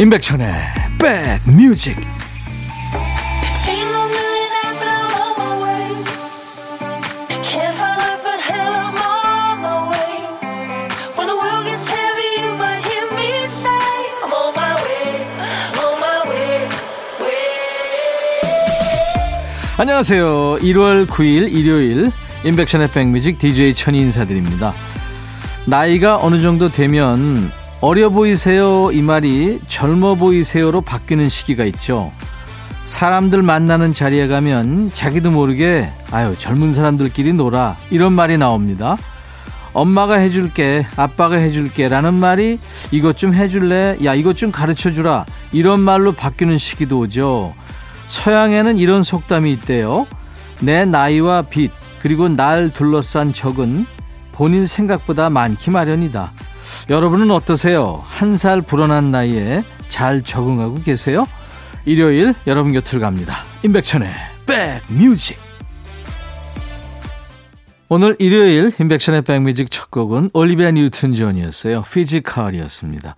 임백천의 0.00 0.48
백뮤직. 1.00 1.96
안녕하세요. 19.78 20.58
1월 20.58 21.06
9일 21.06 21.52
일요일 21.52 22.12
임백천의 22.44 22.92
백뮤직 22.92 23.38
DJ 23.40 23.74
천이 23.74 23.98
인사드립니다. 23.98 24.72
나이가 25.66 26.18
어느 26.18 26.40
정도 26.40 26.70
되면 26.70 27.50
어려 27.80 28.08
보이세요 28.10 28.90
이 28.90 29.02
말이 29.02 29.60
젊어 29.68 30.16
보이세요로 30.16 30.80
바뀌는 30.80 31.28
시기가 31.28 31.64
있죠. 31.66 32.12
사람들 32.84 33.42
만나는 33.42 33.92
자리에 33.92 34.26
가면 34.26 34.90
자기도 34.92 35.30
모르게 35.30 35.88
아유 36.10 36.34
젊은 36.36 36.72
사람들끼리 36.72 37.34
놀아 37.34 37.76
이런 37.90 38.14
말이 38.14 38.36
나옵니다. 38.36 38.96
엄마가 39.74 40.14
해줄게 40.14 40.86
아빠가 40.96 41.36
해줄게 41.36 41.88
라는 41.88 42.14
말이 42.14 42.58
이것 42.90 43.16
좀 43.16 43.32
해줄래 43.32 43.96
야 44.04 44.14
이것 44.14 44.36
좀 44.36 44.50
가르쳐 44.50 44.90
주라 44.90 45.24
이런 45.52 45.78
말로 45.78 46.10
바뀌는 46.10 46.58
시기도 46.58 46.98
오죠. 46.98 47.54
서양에는 48.08 48.76
이런 48.76 49.04
속담이 49.04 49.52
있대요. 49.52 50.06
내 50.60 50.84
나이와 50.84 51.42
빚 51.42 51.70
그리고 52.02 52.28
날 52.28 52.70
둘러싼 52.70 53.32
적은 53.32 53.86
본인 54.32 54.66
생각보다 54.66 55.30
많기 55.30 55.70
마련이다. 55.70 56.32
여러분은 56.90 57.30
어떠세요? 57.30 58.02
한 58.04 58.36
살 58.36 58.60
불어난 58.62 59.10
나이에 59.10 59.64
잘 59.88 60.22
적응하고 60.22 60.80
계세요? 60.82 61.26
일요일 61.84 62.34
여러분 62.46 62.72
곁으로 62.72 63.00
갑니다. 63.00 63.36
임백천의 63.64 64.12
백뮤직. 64.46 65.38
오늘 67.90 68.14
일요일 68.18 68.70
임백천의 68.78 69.22
백뮤직 69.22 69.70
첫 69.70 69.90
곡은 69.90 70.30
올리비아 70.34 70.70
뉴튼 70.72 71.14
존이었어요. 71.14 71.82
피지컬이었습니다. 71.82 73.16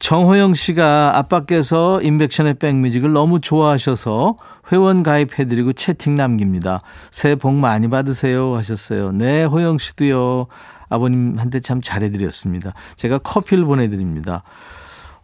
정호영 0.00 0.54
씨가 0.54 1.16
아빠께서 1.16 2.02
임백천의 2.02 2.54
백뮤직을 2.54 3.12
너무 3.12 3.40
좋아하셔서 3.40 4.36
회원 4.72 5.04
가입해드리고 5.04 5.74
채팅 5.74 6.16
남깁니다. 6.16 6.82
새해 7.12 7.36
복 7.36 7.54
많이 7.54 7.88
받으세요 7.88 8.56
하셨어요. 8.56 9.12
네, 9.12 9.44
호영 9.44 9.78
씨도요. 9.78 10.48
아버님한테 10.90 11.60
참 11.60 11.80
잘해드렸습니다. 11.80 12.74
제가 12.96 13.18
커피를 13.18 13.64
보내드립니다. 13.64 14.42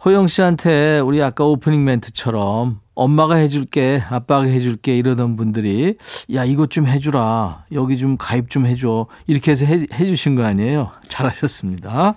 호영 0.05 0.29
씨한테 0.29 1.01
우리 1.01 1.23
아까 1.23 1.45
오프닝 1.45 1.85
멘트처럼 1.85 2.81
엄마가 2.95 3.35
해줄게, 3.35 4.03
아빠가 4.09 4.45
해줄게 4.45 4.97
이러던 4.97 5.37
분들이 5.37 5.97
야, 6.33 6.45
이것 6.45 6.71
좀 6.71 6.87
해주라. 6.87 7.65
여기 7.73 7.99
좀 7.99 8.17
가입 8.17 8.49
좀 8.49 8.67
해줘. 8.67 9.07
이렇게 9.27 9.51
해서 9.51 9.67
해, 9.67 9.85
해주신 9.93 10.35
거 10.35 10.45
아니에요? 10.45 10.93
잘하셨습니다. 11.09 12.15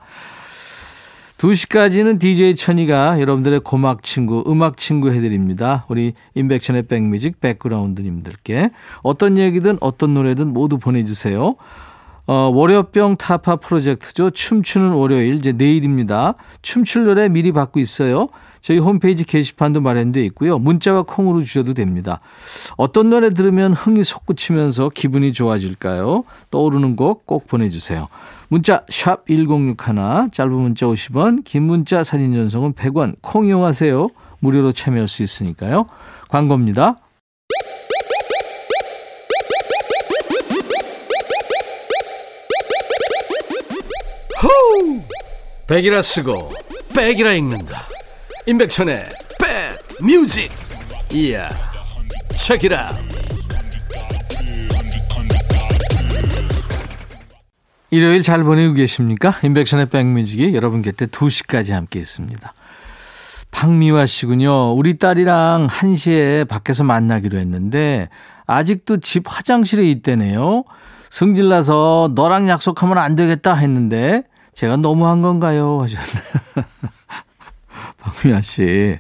2시까지는 1.40 2.20
DJ 2.20 2.56
천이가 2.56 3.20
여러분들의 3.22 3.62
고막 3.62 4.04
친구, 4.04 4.44
음악 4.48 4.76
친구 4.78 5.12
해드립니다. 5.12 5.86
우리 5.88 6.14
인백션의 6.36 6.84
백뮤직 6.84 7.40
백그라운드님들께 7.40 8.70
어떤 9.04 9.38
얘기든 9.38 9.78
어떤 9.80 10.14
노래든 10.14 10.48
모두 10.48 10.78
보내주세요. 10.78 11.56
어, 12.32 12.52
월요병 12.54 13.18
타파 13.18 13.56
프로젝트죠. 13.56 14.30
춤추는 14.30 14.92
월요일 14.92 15.38
이제 15.38 15.52
내일입니다. 15.52 16.36
춤출 16.62 17.06
노래 17.06 17.28
미리 17.28 17.52
받고 17.52 17.80
있어요. 17.80 18.30
저희 18.62 18.78
홈페이지 18.78 19.24
게시판도 19.24 19.82
마련되어 19.82 20.22
있고요. 20.26 20.60
문자와 20.60 21.02
콩으로 21.08 21.42
주셔도 21.42 21.74
됩니다. 21.74 22.20
어떤 22.78 23.10
노래 23.10 23.32
들으면 23.32 23.74
흥이 23.74 24.04
솟구치면서 24.04 24.90
기분이 24.94 25.34
좋아질까요? 25.34 26.24
떠오르는 26.52 26.96
곡 26.96 27.26
꼭 27.26 27.48
보내주세요. 27.48 28.08
문자 28.48 28.84
샵 28.90 29.26
1061, 29.26 30.30
짧은 30.32 30.52
문자 30.52 30.86
50원, 30.86 31.44
긴 31.44 31.64
문자 31.64 32.04
사진 32.04 32.36
전송은 32.36 32.74
100원, 32.74 33.16
콩 33.22 33.48
이용하세요. 33.48 34.08
무료로 34.40 34.72
참여할 34.74 35.08
수 35.08 35.24
있으니까요. 35.24 35.88
광고입니다. 36.30 36.98
호우! 44.42 45.02
백이라 45.68 46.02
쓰고 46.02 46.52
백이라 46.96 47.34
읽는다. 47.34 47.86
임백천의 48.46 49.04
백 49.40 50.06
뮤직. 50.06 50.50
이야. 51.12 51.50
책이라. 52.38 52.96
일요일 57.92 58.22
잘 58.22 58.44
보내고 58.44 58.74
계십니까? 58.76 59.36
임백천의 59.44 59.88
백뮤직이 59.88 60.54
여러분 60.54 60.82
곁에 60.82 61.08
2시까지 61.08 61.72
함께 61.72 62.00
있습니다. 62.00 62.54
박미화 63.52 64.06
씨군요. 64.06 64.74
우리 64.74 64.98
딸이랑 64.98 65.68
1시에 65.68 66.48
밖에서 66.48 66.84
만나기로 66.84 67.38
했는데 67.38 68.10
아직도 68.46 69.00
집 69.00 69.24
화장실에 69.26 69.84
있대네요. 69.92 70.64
성질나서 71.10 72.12
너랑 72.16 72.50
약속하면 72.50 72.98
안 72.98 73.16
되겠다 73.16 73.54
했는데 73.56 74.24
제가 74.54 74.78
너무한 74.78 75.22
건가요? 75.22 75.82
하셨네. 75.82 76.08
박미아 78.00 78.42
씨. 78.42 78.98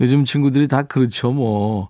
요즘 0.00 0.24
친구들이 0.24 0.68
다 0.68 0.82
그렇죠, 0.82 1.30
뭐. 1.30 1.88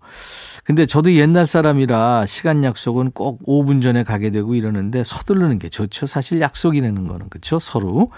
근데 0.65 0.87
저도 0.87 1.13
옛날 1.15 1.47
사람이라 1.47 2.27
시간 2.27 2.63
약속은 2.63 3.13
꼭 3.13 3.45
5분 3.47 3.83
전에 3.83 4.05
가게 4.05 4.31
되고 4.31 4.55
이러는데 4.55 5.03
서두르는 5.03 5.59
게 5.59 5.69
좋죠. 5.69 6.07
사실 6.07 6.41
약속이라는 6.41 7.09
거는. 7.09 7.29
그렇죠? 7.31 7.59
서로. 7.59 8.09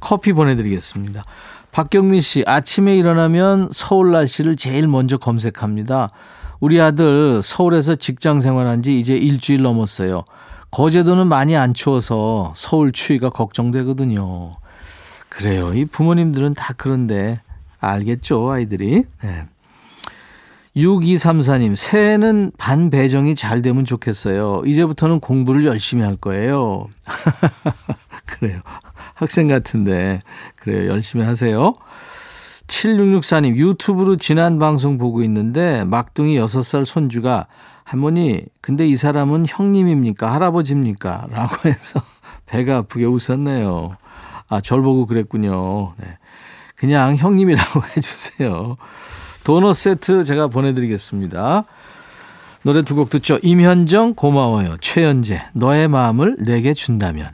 커피 0.00 0.32
보내드리겠습니다. 0.32 1.24
박경민 1.72 2.20
씨, 2.20 2.44
아침에 2.46 2.96
일어나면 2.96 3.68
서울 3.72 4.12
날씨를 4.12 4.56
제일 4.56 4.86
먼저 4.86 5.16
검색합니다. 5.16 6.10
우리 6.60 6.80
아들 6.80 7.42
서울에서 7.42 7.96
직장 7.96 8.40
생활한 8.40 8.82
지 8.82 8.98
이제 8.98 9.16
일주일 9.16 9.62
넘었어요. 9.62 10.24
거제도는 10.72 11.28
많이 11.28 11.54
안 11.54 11.74
추워서 11.74 12.52
서울 12.56 12.92
추위가 12.92 13.30
걱정되거든요. 13.30 14.56
그래요. 15.28 15.72
이 15.74 15.84
부모님들은 15.84 16.54
다 16.54 16.74
그런데 16.76 17.40
알겠죠, 17.78 18.50
아이들이. 18.50 19.04
네. 19.22 19.44
6234님, 20.74 21.76
새해는 21.76 22.52
반 22.56 22.88
배정이 22.88 23.34
잘 23.34 23.60
되면 23.60 23.84
좋겠어요. 23.84 24.62
이제부터는 24.64 25.20
공부를 25.20 25.66
열심히 25.66 26.02
할 26.02 26.16
거예요. 26.16 26.86
그래요. 28.24 28.58
학생 29.14 29.48
같은데. 29.48 30.20
그래요. 30.56 30.90
열심히 30.90 31.24
하세요. 31.24 31.74
7664님, 32.66 33.56
유튜브로 33.56 34.16
지난 34.16 34.58
방송 34.58 34.96
보고 34.96 35.22
있는데, 35.24 35.84
막둥이 35.84 36.38
6살 36.38 36.86
손주가 36.86 37.46
할머니, 37.92 38.40
근데 38.62 38.86
이 38.86 38.96
사람은 38.96 39.44
형님입니까? 39.46 40.32
할아버지입니까? 40.32 41.26
라고 41.30 41.68
해서 41.68 42.00
배가 42.46 42.78
아프게 42.78 43.04
웃었네요. 43.04 43.98
아, 44.48 44.60
절 44.62 44.80
보고 44.80 45.04
그랬군요. 45.04 45.92
네. 45.98 46.16
그냥 46.74 47.16
형님이라고 47.16 47.82
해주세요. 47.94 48.78
도넛 49.44 49.76
세트 49.76 50.24
제가 50.24 50.46
보내드리겠습니다. 50.48 51.64
노래 52.62 52.80
두 52.82 52.94
곡 52.94 53.10
듣죠. 53.10 53.38
임현정 53.42 54.14
고마워요. 54.14 54.76
최연재 54.80 55.42
너의 55.52 55.88
마음을 55.88 56.36
내게 56.38 56.72
준다면. 56.72 57.28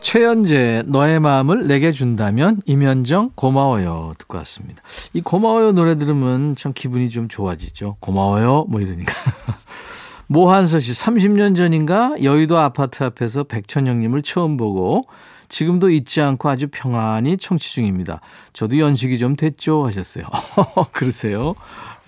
최연재 0.00 0.84
너의 0.86 1.18
마음을 1.18 1.66
내게 1.66 1.90
준다면 1.90 2.60
임현정 2.66 3.30
고마워요 3.34 4.12
듣고 4.18 4.36
왔습니다. 4.38 4.80
이 5.14 5.22
고마워요 5.22 5.72
노래 5.72 5.96
들으면 5.96 6.54
참 6.54 6.72
기분이 6.72 7.08
좀 7.10 7.26
좋아지죠. 7.28 7.96
고마워요 7.98 8.66
뭐 8.68 8.80
이러니까. 8.80 9.12
모한서 10.26 10.78
씨 10.78 10.92
30년 10.92 11.56
전인가 11.56 12.14
여의도 12.22 12.58
아파트 12.58 13.04
앞에서 13.04 13.44
백천영님을 13.44 14.22
처음 14.22 14.56
보고 14.56 15.06
지금도 15.48 15.90
잊지 15.90 16.20
않고 16.20 16.48
아주 16.48 16.68
평안히 16.70 17.36
청취 17.36 17.72
중입니다. 17.72 18.20
저도 18.52 18.78
연식이 18.78 19.18
좀 19.18 19.36
됐죠 19.36 19.86
하셨어요. 19.86 20.24
그러세요? 20.92 21.54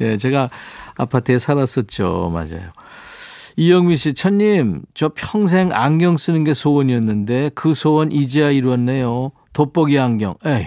예, 0.01 0.17
제가 0.17 0.49
아파트에 0.97 1.39
살았었죠. 1.39 2.31
맞아요. 2.33 2.73
이영미 3.57 3.97
씨, 3.97 4.13
천님, 4.13 4.83
저 4.93 5.11
평생 5.15 5.73
안경 5.73 6.19
쓰는 6.19 6.45
게 6.45 6.53
소원이었는데 6.53 7.53
그 7.55 7.73
소원 7.73 8.13
이제야 8.13 8.51
이루었네요. 8.51 9.33
돋보기 9.55 9.99
안경. 9.99 10.35
에휴. 10.45 10.67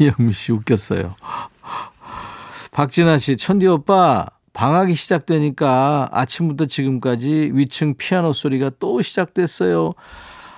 이영미 0.00 0.32
씨 0.34 0.52
웃겼어요. 0.52 1.14
박진아 2.72 3.18
씨, 3.18 3.36
천디 3.36 3.66
오빠, 3.66 4.26
방학이 4.52 4.94
시작되니까 4.94 6.08
아침부터 6.12 6.66
지금까지 6.66 7.50
위층 7.54 7.94
피아노 7.94 8.32
소리가 8.32 8.70
또 8.78 9.00
시작됐어요. 9.00 9.94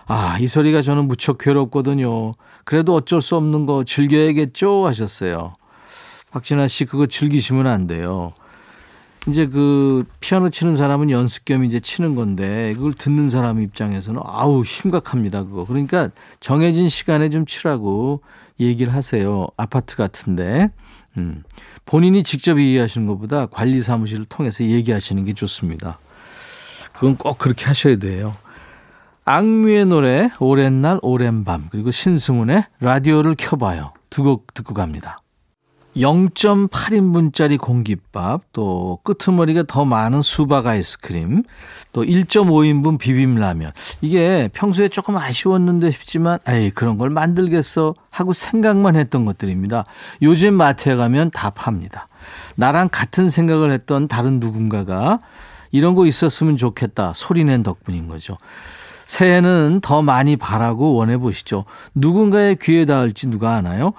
아, 0.06 0.38
이 0.40 0.46
소리가 0.46 0.82
저는 0.82 1.06
무척 1.06 1.38
괴롭거든요. 1.38 2.32
그래도 2.64 2.94
어쩔 2.94 3.20
수 3.20 3.36
없는 3.36 3.66
거 3.66 3.84
즐겨야겠죠? 3.84 4.86
하셨어요. 4.86 5.54
박진아 6.32 6.68
씨, 6.68 6.86
그거 6.86 7.06
즐기시면 7.06 7.66
안 7.66 7.86
돼요. 7.86 8.32
이제 9.28 9.46
그 9.46 10.02
피아노 10.20 10.50
치는 10.50 10.74
사람은 10.74 11.10
연습 11.10 11.44
겸 11.44 11.62
이제 11.62 11.78
치는 11.78 12.16
건데 12.16 12.74
그걸 12.74 12.92
듣는 12.92 13.28
사람 13.28 13.60
입장에서는 13.60 14.20
아우 14.24 14.64
심각합니다 14.64 15.44
그거 15.44 15.64
그러니까 15.64 16.08
정해진 16.40 16.88
시간에 16.88 17.30
좀 17.30 17.46
치라고 17.46 18.22
얘기를 18.58 18.92
하세요 18.92 19.46
아파트 19.56 19.96
같은데 19.96 20.72
음. 21.16 21.42
본인이 21.84 22.22
직접 22.22 22.58
얘기하시는 22.58 23.06
것보다 23.06 23.46
관리 23.46 23.82
사무실을 23.82 24.24
통해서 24.26 24.64
얘기하시는 24.64 25.24
게 25.24 25.32
좋습니다. 25.32 25.98
그건 26.92 27.16
꼭 27.16 27.38
그렇게 27.38 27.66
하셔야 27.66 27.96
돼요. 27.96 28.34
악뮤의 29.24 29.86
노래 29.86 30.30
오랜 30.40 30.82
날 30.82 30.98
오랜 31.02 31.44
밤 31.44 31.68
그리고 31.70 31.90
신승훈의 31.90 32.64
라디오를 32.80 33.34
켜봐요. 33.36 33.92
두 34.10 34.22
곡 34.24 34.52
듣고 34.52 34.74
갑니다. 34.74 35.18
0.8인분짜리 35.96 37.58
공깃밥, 37.58 38.42
또 38.52 38.98
끄트머리가 39.04 39.64
더 39.68 39.84
많은 39.84 40.22
수박 40.22 40.66
아이스크림, 40.66 41.42
또 41.92 42.02
1.5인분 42.02 42.98
비빔라면. 42.98 43.72
이게 44.00 44.48
평소에 44.52 44.88
조금 44.88 45.16
아쉬웠는데 45.16 45.90
싶지만, 45.90 46.38
에이, 46.48 46.70
그런 46.70 46.98
걸 46.98 47.10
만들겠어? 47.10 47.94
하고 48.10 48.32
생각만 48.32 48.96
했던 48.96 49.24
것들입니다. 49.24 49.84
요즘 50.22 50.54
마트에 50.54 50.96
가면 50.96 51.30
다 51.30 51.50
팝니다. 51.50 52.08
나랑 52.56 52.88
같은 52.90 53.28
생각을 53.28 53.70
했던 53.72 54.08
다른 54.08 54.40
누군가가 54.40 55.18
이런 55.70 55.94
거 55.94 56.06
있었으면 56.06 56.56
좋겠다 56.56 57.12
소리낸 57.14 57.62
덕분인 57.62 58.08
거죠. 58.08 58.36
새해는 59.06 59.80
더 59.82 60.02
많이 60.02 60.36
바라고 60.36 60.94
원해 60.94 61.18
보시죠. 61.18 61.64
누군가의 61.94 62.56
귀에 62.60 62.84
닿을지 62.84 63.26
누가 63.28 63.56
아나요? 63.56 63.92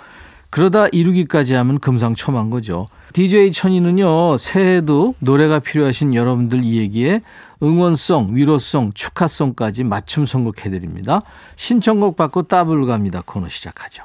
그러다 0.54 0.86
이루기까지 0.90 1.56
하면 1.56 1.80
금상첨화인 1.80 2.52
거죠. 2.52 2.88
DJ 3.14 3.52
천이는요, 3.52 4.38
새해에도 4.38 5.16
노래가 5.18 5.58
필요하신 5.58 6.14
여러분들 6.14 6.64
이 6.64 6.78
얘기에 6.78 7.22
응원송, 7.64 8.36
위로송, 8.36 8.92
축하송까지 8.94 9.84
맞춤 9.84 10.28
선곡해드립니다. 10.28 11.24
신청곡 11.56 12.18
받고 12.18 12.44
따블로 12.44 12.86
갑니다. 12.86 13.24
코너 13.26 13.50
시작하죠. 13.50 14.04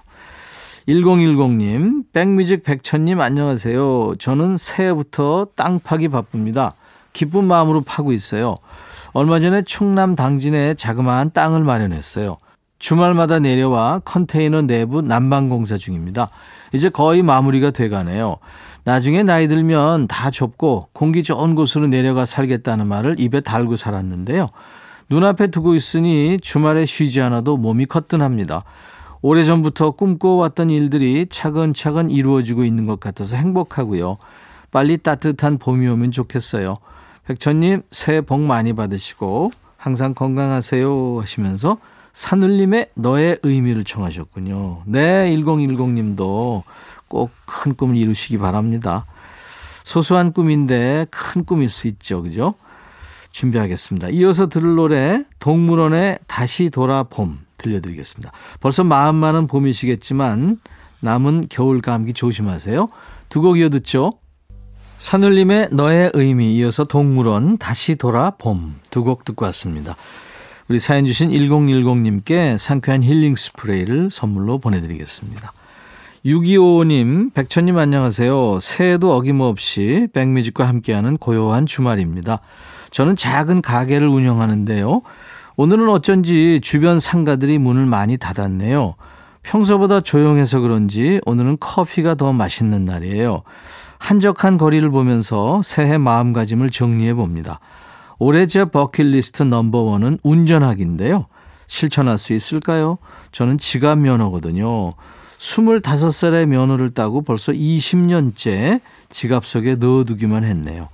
1010님, 0.88 2.04
백뮤직 2.14 2.62
백천님 2.62 3.20
안녕하세요. 3.20 4.14
저는 4.18 4.56
새해부터 4.56 5.48
땅 5.54 5.78
파기 5.78 6.08
바쁩니다. 6.08 6.72
기쁜 7.12 7.44
마음으로 7.44 7.82
파고 7.82 8.14
있어요. 8.14 8.56
얼마 9.12 9.38
전에 9.38 9.60
충남 9.64 10.16
당진에 10.16 10.72
자그마한 10.72 11.32
땅을 11.34 11.62
마련했어요. 11.62 12.38
주말마다 12.78 13.38
내려와 13.38 14.00
컨테이너 14.04 14.62
내부 14.62 15.02
난방 15.02 15.48
공사 15.48 15.76
중입니다. 15.76 16.30
이제 16.72 16.88
거의 16.88 17.22
마무리가 17.22 17.70
돼가네요. 17.70 18.36
나중에 18.84 19.22
나이 19.22 19.48
들면 19.48 20.06
다 20.06 20.30
좁고 20.30 20.88
공기 20.92 21.22
좋은 21.22 21.54
곳으로 21.54 21.88
내려가 21.88 22.24
살겠다는 22.24 22.86
말을 22.86 23.18
입에 23.18 23.40
달고 23.40 23.76
살았는데요. 23.76 24.48
눈앞에 25.10 25.48
두고 25.48 25.74
있으니 25.74 26.38
주말에 26.40 26.84
쉬지 26.84 27.20
않아도 27.20 27.56
몸이 27.56 27.86
거뜬합니다. 27.86 28.64
오래전부터 29.20 29.92
꿈꿔왔던 29.92 30.70
일들이 30.70 31.26
차근차근 31.28 32.10
이루어지고 32.10 32.64
있는 32.64 32.86
것 32.86 33.00
같아서 33.00 33.36
행복하고요. 33.36 34.18
빨리 34.70 34.98
따뜻한 34.98 35.58
봄이 35.58 35.88
오면 35.88 36.10
좋겠어요. 36.10 36.76
백천님, 37.26 37.82
새해 37.90 38.20
복 38.20 38.40
많이 38.40 38.72
받으시고 38.72 39.50
항상 39.76 40.14
건강하세요 40.14 41.20
하시면서 41.20 41.78
산울림의 42.18 42.88
너의 42.94 43.38
의미를 43.44 43.84
청하셨군요. 43.84 44.82
네, 44.86 45.30
1010님도 45.36 46.62
꼭 47.06 47.30
큰 47.46 47.74
꿈을 47.74 47.96
이루시기 47.96 48.38
바랍니다. 48.38 49.04
소소한 49.84 50.32
꿈인데 50.32 51.06
큰 51.10 51.44
꿈일 51.44 51.70
수 51.70 51.86
있죠. 51.86 52.22
그죠? 52.22 52.54
준비하겠습니다. 53.30 54.08
이어서 54.10 54.48
들을 54.48 54.74
노래 54.74 55.22
동물원의 55.38 56.18
다시 56.26 56.70
돌아 56.70 57.04
봄 57.04 57.38
들려드리겠습니다. 57.58 58.32
벌써 58.60 58.82
마음만은 58.82 59.46
봄이시겠지만 59.46 60.58
남은 61.00 61.46
겨울 61.50 61.80
감기 61.80 62.12
조심하세요. 62.14 62.88
두 63.28 63.42
곡 63.42 63.58
이어 63.58 63.68
듣죠. 63.68 64.14
산울림의 64.98 65.68
너의 65.70 66.10
의미 66.14 66.56
이어서 66.56 66.82
동물원 66.84 67.58
다시 67.58 67.94
돌아 67.94 68.30
봄 68.32 68.74
두 68.90 69.04
곡 69.04 69.24
듣고 69.24 69.44
왔습니다. 69.46 69.94
우리 70.68 70.78
사연 70.78 71.06
주신 71.06 71.30
1010님께 71.30 72.58
상쾌한 72.58 73.02
힐링 73.02 73.36
스프레이를 73.36 74.10
선물로 74.10 74.58
보내드리겠습니다. 74.58 75.50
6255님, 76.26 77.32
백천님 77.32 77.78
안녕하세요. 77.78 78.60
새해도 78.60 79.14
어김없이 79.14 80.08
백뮤직과 80.12 80.68
함께하는 80.68 81.16
고요한 81.16 81.64
주말입니다. 81.64 82.40
저는 82.90 83.16
작은 83.16 83.62
가게를 83.62 84.08
운영하는데요. 84.08 85.00
오늘은 85.56 85.88
어쩐지 85.88 86.60
주변 86.62 87.00
상가들이 87.00 87.56
문을 87.56 87.86
많이 87.86 88.18
닫았네요. 88.18 88.94
평소보다 89.42 90.02
조용해서 90.02 90.60
그런지 90.60 91.18
오늘은 91.24 91.56
커피가 91.60 92.16
더 92.16 92.34
맛있는 92.34 92.84
날이에요. 92.84 93.42
한적한 94.00 94.58
거리를 94.58 94.90
보면서 94.90 95.62
새해 95.62 95.96
마음가짐을 95.96 96.68
정리해 96.68 97.14
봅니다. 97.14 97.58
올해 98.18 98.46
제 98.46 98.64
버킷리스트 98.64 99.42
넘버원은 99.44 100.18
운전하기인데요. 100.22 101.26
실천할 101.66 102.18
수 102.18 102.32
있을까요? 102.32 102.98
저는 103.30 103.58
지갑 103.58 103.98
면허거든요. 103.98 104.94
25살의 105.38 106.46
면허를 106.46 106.90
따고 106.90 107.22
벌써 107.22 107.52
20년째 107.52 108.80
지갑 109.10 109.46
속에 109.46 109.76
넣어두기만 109.76 110.44
했네요. 110.44 110.88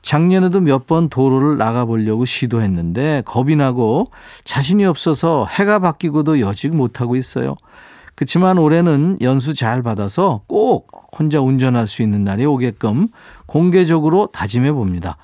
작년에도 0.00 0.60
몇 0.60 0.86
번 0.86 1.10
도로를 1.10 1.58
나가보려고 1.58 2.24
시도했는데 2.24 3.22
겁이 3.26 3.56
나고 3.56 4.10
자신이 4.44 4.86
없어서 4.86 5.44
해가 5.44 5.78
바뀌고도 5.80 6.40
여직 6.40 6.74
못하고 6.74 7.16
있어요. 7.16 7.56
그렇지만 8.14 8.56
올해는 8.56 9.18
연수 9.20 9.52
잘 9.52 9.82
받아서 9.82 10.40
꼭 10.46 10.88
혼자 11.18 11.40
운전할 11.40 11.86
수 11.86 12.02
있는 12.02 12.24
날이 12.24 12.46
오게끔 12.46 13.08
공개적으로 13.46 14.28
다짐해 14.32 14.72
봅니다. 14.72 15.16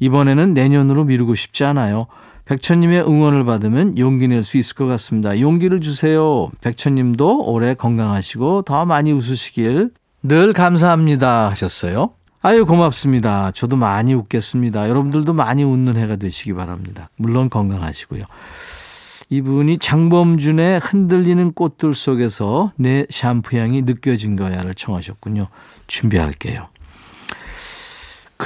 이번에는 0.00 0.54
내년으로 0.54 1.04
미루고 1.04 1.34
싶지 1.34 1.64
않아요. 1.64 2.06
백천님의 2.46 3.02
응원을 3.06 3.44
받으면 3.44 3.96
용기 3.96 4.26
낼 4.26 4.42
수 4.42 4.58
있을 4.58 4.74
것 4.74 4.86
같습니다. 4.86 5.38
용기를 5.38 5.80
주세요. 5.80 6.50
백천님도 6.62 7.44
올해 7.44 7.74
건강하시고 7.74 8.62
더 8.62 8.84
많이 8.84 9.12
웃으시길 9.12 9.90
늘 10.22 10.52
감사합니다 10.52 11.48
하셨어요. 11.50 12.10
아유 12.42 12.64
고맙습니다. 12.66 13.50
저도 13.52 13.76
많이 13.76 14.14
웃겠습니다. 14.14 14.88
여러분들도 14.88 15.32
많이 15.32 15.62
웃는 15.62 15.96
해가 15.96 16.16
되시기 16.16 16.54
바랍니다. 16.54 17.10
물론 17.16 17.50
건강하시고요. 17.50 18.24
이분이 19.28 19.78
장범준의 19.78 20.80
흔들리는 20.80 21.52
꽃들 21.52 21.94
속에서 21.94 22.72
내 22.76 23.06
샴푸 23.10 23.58
향이 23.58 23.82
느껴진 23.82 24.34
거야를 24.34 24.74
청하셨군요. 24.74 25.46
준비할게요. 25.86 26.66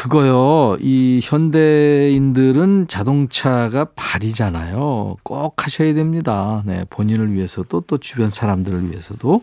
그거요. 0.05 0.77
이 0.83 1.19
현대인들은 1.23 2.89
자동차가 2.89 3.87
발이잖아요. 3.97 5.17
꼭 5.23 5.65
하셔야 5.65 5.95
됩니다. 5.95 6.63
네, 6.67 6.85
본인을 6.91 7.33
위해서도 7.33 7.81
또 7.87 7.97
주변 7.97 8.29
사람들을 8.29 8.91
위해서도 8.91 9.41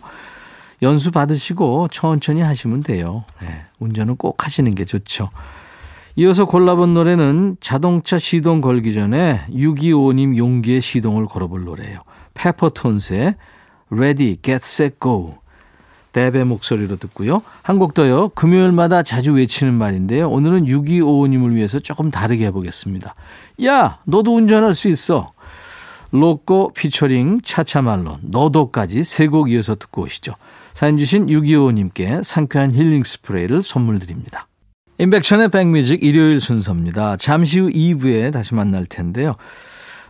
연수 0.84 1.10
받으시고 1.10 1.88
천천히 1.88 2.42
하시면 2.42 2.82
돼요. 2.82 3.24
네, 3.42 3.48
운전은 3.80 4.18
꼭 4.18 4.46
하시는 4.46 4.76
게 4.76 4.86
좋죠. 4.86 5.30
이어서 6.16 6.46
골라본 6.46 6.94
노래는 6.94 7.58
자동차 7.60 8.20
시동 8.20 8.62
걸기 8.62 8.94
전에 8.94 9.42
625님 9.50 10.38
용기의 10.38 10.80
시동을 10.80 11.26
걸어볼 11.26 11.64
노래예요. 11.64 12.02
페퍼톤스의 12.36 13.34
Ready, 13.90 14.38
Get, 14.44 14.62
Set, 14.64 15.00
Go. 15.02 15.41
뎁의 16.14 16.46
목소리로 16.46 16.98
듣고요. 16.98 17.42
한 17.64 17.80
곡 17.80 17.94
더요. 17.94 18.30
금요일마다 18.30 19.02
자주 19.04 19.34
외치는 19.34 19.74
말인데요. 19.74 20.30
오늘은 20.30 20.66
6255님을 20.66 21.54
위해서 21.56 21.80
조금 21.80 22.12
다르게 22.12 22.46
해보겠습니다. 22.48 23.14
야, 23.66 24.00
너도 24.06 24.36
운전할 24.36 24.74
수 24.74 24.88
있어. 24.90 25.32
로꼬 26.12 26.74
피처링 26.74 27.40
차차말론 27.42 28.20
너도까지 28.24 29.04
세 29.04 29.28
곡 29.28 29.50
이어서 29.52 29.76
듣고 29.76 30.04
오시죠. 30.04 30.34
사연 30.74 30.98
주신 30.98 31.28
625님께 31.28 32.24
상쾌한 32.24 32.74
힐링 32.74 33.04
스프레이를 33.04 33.62
선물 33.64 34.00
드립니다. 34.00 34.48
인백션의 34.98 35.50
백뮤직 35.50 36.04
일요일 36.04 36.40
순서입니다. 36.42 37.18
잠시 37.18 37.60
후 37.60 37.70
2부에 37.70 38.32
다시 38.32 38.54
만날 38.54 38.86
텐데요. 38.86 39.36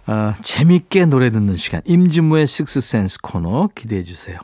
어, 0.07 0.33
재밌게 0.41 1.05
노래 1.05 1.29
듣는 1.29 1.55
시간 1.55 1.81
임진무의 1.85 2.47
식스센스 2.47 3.19
코너 3.21 3.69
기대해 3.75 4.03
주세요. 4.03 4.37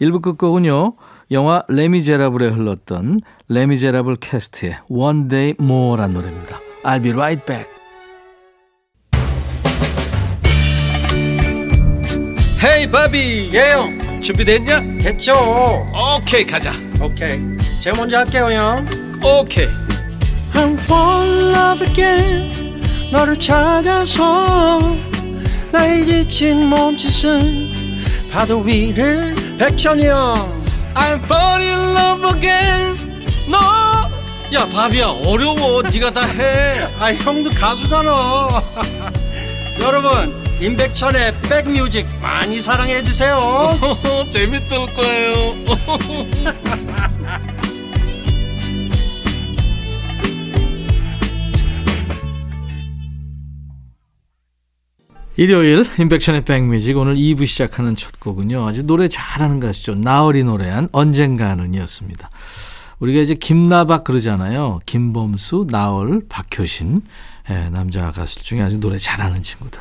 1부 0.00 0.22
끝곡은요. 0.22 0.94
영화 1.30 1.62
레미제라블에 1.68 2.48
흘렀던 2.48 3.20
레미제라블 3.48 4.16
캐스트의 4.16 4.78
One 4.88 5.28
Day 5.28 5.54
More란 5.60 6.14
노래입니다. 6.14 6.60
I'll 6.84 7.02
be 7.02 7.12
right 7.12 7.44
back. 7.44 7.68
헤이 12.62 12.90
바비 12.90 13.50
예영 13.54 14.20
준비됐냐? 14.20 14.98
됐죠 15.00 15.34
오케이 16.18 16.44
가자 16.44 16.72
오케이 17.00 17.40
제가 17.82 17.96
먼저 17.96 18.18
할게요 18.18 18.50
형 18.52 18.86
오케이 19.24 19.66
I'm 20.52 20.74
fall 20.74 21.26
in 21.26 21.54
love 21.54 21.86
again 21.88 22.82
너를 23.12 23.38
찾아서 23.38 24.94
나의 25.72 26.04
지친 26.04 26.66
몸짓은 26.66 27.68
파도 28.30 28.60
위를 28.60 29.34
백천이형. 29.60 30.64
I'm 30.94 31.22
fall 31.24 31.60
in 31.60 31.94
love 31.94 32.24
again. 32.34 32.96
너야 33.50 34.64
바비야 34.72 35.08
어려워. 35.26 35.82
네가 35.82 36.12
다 36.12 36.24
해. 36.24 36.80
아 36.98 37.12
형도 37.12 37.50
가수잖아. 37.50 38.62
여러분 39.80 40.34
임백천의 40.62 41.42
백뮤직 41.42 42.06
많이 42.22 42.62
사랑해 42.62 43.02
주세요. 43.02 43.78
재밌을 44.32 44.78
거예요 44.96 45.54
일요일 55.36 55.86
인백션의 55.98 56.44
백뮤직 56.44 56.96
오늘 56.96 57.14
2부 57.14 57.46
시작하는 57.46 57.96
첫 57.96 58.18
곡은요. 58.18 58.66
아주 58.66 58.84
노래 58.84 59.08
잘하는 59.08 59.60
가수죠. 59.60 59.94
나얼이 59.94 60.44
노래한 60.44 60.88
언젠가는 60.92 61.72
이었습니다. 61.72 62.30
우리가 62.98 63.20
이제 63.20 63.34
김나박 63.34 64.04
그러잖아요. 64.04 64.80
김범수, 64.86 65.66
나얼, 65.70 66.22
박효신 66.28 67.02
예, 67.50 67.70
남자 67.70 68.10
가수 68.12 68.42
중에 68.42 68.60
아주 68.60 68.78
노래 68.80 68.98
잘하는 68.98 69.42
친구들. 69.42 69.80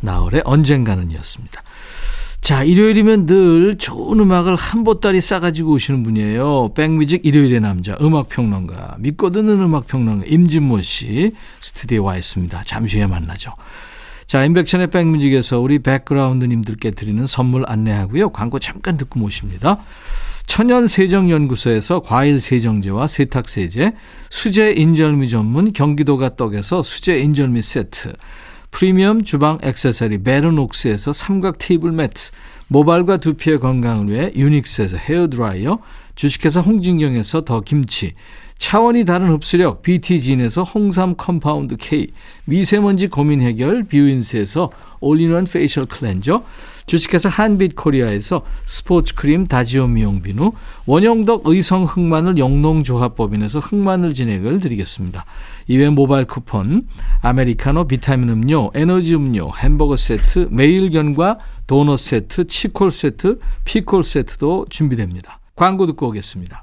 나얼의 0.00 0.42
언젠가는 0.44 1.10
이었습니다. 1.10 1.62
자, 2.40 2.62
일요일이면 2.62 3.26
늘 3.26 3.76
좋은 3.76 4.20
음악을 4.20 4.54
한 4.54 4.84
보따리 4.84 5.20
싸가지고 5.20 5.72
오시는 5.72 6.02
분이에요. 6.02 6.72
백뮤직 6.74 7.24
일요일의 7.24 7.60
남자, 7.60 7.96
음악평론가, 8.00 8.96
믿고 9.00 9.30
듣는 9.30 9.60
음악평론가 9.60 10.26
임진모 10.26 10.82
씨 10.82 11.34
스튜디오에 11.60 11.98
와 11.98 12.16
있습니다. 12.16 12.62
잠시 12.64 12.98
후에 12.98 13.06
만나죠. 13.06 13.52
자, 14.26 14.44
임백천의 14.44 14.88
백뮤직에서 14.88 15.60
우리 15.60 15.78
백그라운드님들께 15.78 16.92
드리는 16.92 17.26
선물 17.26 17.64
안내하고요. 17.66 18.30
광고 18.30 18.58
잠깐 18.58 18.96
듣고 18.96 19.18
모십니다. 19.20 19.78
천연세정연구소에서 20.46 22.00
과일세정제와 22.02 23.06
세탁세제, 23.06 23.92
수제인절미 24.30 25.28
전문 25.28 25.72
경기도가 25.72 26.36
떡에서 26.36 26.82
수제인절미 26.82 27.62
세트, 27.62 28.12
프리미엄 28.70 29.22
주방 29.22 29.58
액세서리 29.62 30.22
베르녹스에서 30.22 31.12
삼각 31.12 31.58
테이블 31.58 31.92
매트, 31.92 32.30
모발과 32.68 33.18
두피의 33.18 33.60
건강을 33.60 34.10
위해 34.10 34.32
유닉스에서 34.34 34.96
헤어드라이어, 34.96 35.78
주식회사 36.14 36.60
홍진경에서 36.60 37.44
더 37.44 37.60
김치, 37.60 38.14
차원이 38.58 39.04
다른 39.04 39.30
흡수력 39.30 39.82
BT진에서 39.82 40.62
홍삼 40.62 41.14
compound 41.16 41.76
K, 41.76 42.08
미세먼지 42.46 43.08
고민 43.08 43.40
해결 43.42 43.84
뷰인스에서 43.84 44.70
all-in-one 45.00 45.44
facial 45.44 45.84
cleanser, 45.84 46.42
주식회사 46.86 47.28
한빛코리아에서 47.28 48.44
스포츠 48.64 49.14
크림 49.14 49.46
다지오 49.46 49.86
미용 49.86 50.22
비누, 50.22 50.52
원형덕 50.86 51.42
의성 51.46 51.84
흑마늘 51.84 52.38
영농조합법인에서 52.38 53.60
흑마늘 53.60 54.14
진액을 54.14 54.60
드리겠습니다. 54.60 55.24
이외 55.66 55.88
모바일 55.88 56.26
쿠폰, 56.26 56.86
아메리카노 57.20 57.86
비타민 57.86 58.28
음료, 58.28 58.70
에너지 58.74 59.14
음료, 59.14 59.50
햄버거 59.56 59.96
세트, 59.96 60.48
매일견과 60.50 61.38
도넛 61.66 61.98
세트, 61.98 62.46
치콜 62.46 62.90
세트, 62.90 63.38
피콜 63.64 64.04
세트도 64.04 64.66
준비됩니다. 64.68 65.40
광고 65.56 65.86
듣고 65.86 66.08
오겠습니다. 66.08 66.62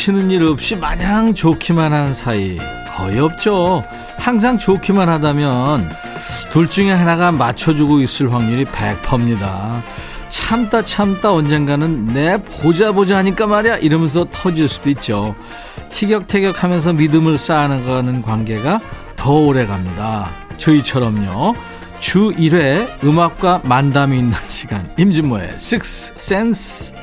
부딪히는 0.00 0.30
일 0.30 0.44
없이 0.44 0.76
마냥 0.76 1.34
좋기만 1.34 1.92
한 1.92 2.14
사이 2.14 2.58
거의 2.96 3.18
없죠. 3.18 3.84
항상 4.16 4.56
좋기만 4.56 5.08
하다면 5.08 5.90
둘 6.50 6.68
중에 6.68 6.90
하나가 6.90 7.30
맞춰주고 7.30 8.00
있을 8.00 8.32
확률이 8.32 8.64
100%입니다. 8.64 9.82
참다 10.28 10.82
참다 10.84 11.32
언젠가는 11.32 12.06
내 12.06 12.36
보자 12.38 12.92
보자 12.92 13.18
하니까 13.18 13.46
말이야 13.46 13.78
이러면서 13.78 14.26
터질 14.30 14.68
수도 14.68 14.88
있죠. 14.90 15.34
티격태격 15.90 16.62
하면서 16.62 16.92
믿음을 16.92 17.36
쌓아나가는 17.36 18.22
관계가 18.22 18.80
더 19.16 19.32
오래 19.32 19.66
갑니다. 19.66 20.30
저희처럼요. 20.56 21.54
주 21.98 22.30
1회 22.30 23.04
음악과 23.04 23.60
만담이 23.64 24.18
있는 24.18 24.34
시간 24.48 24.90
임진모의 24.96 25.50
Six 25.56 26.14
Sense 26.16 26.99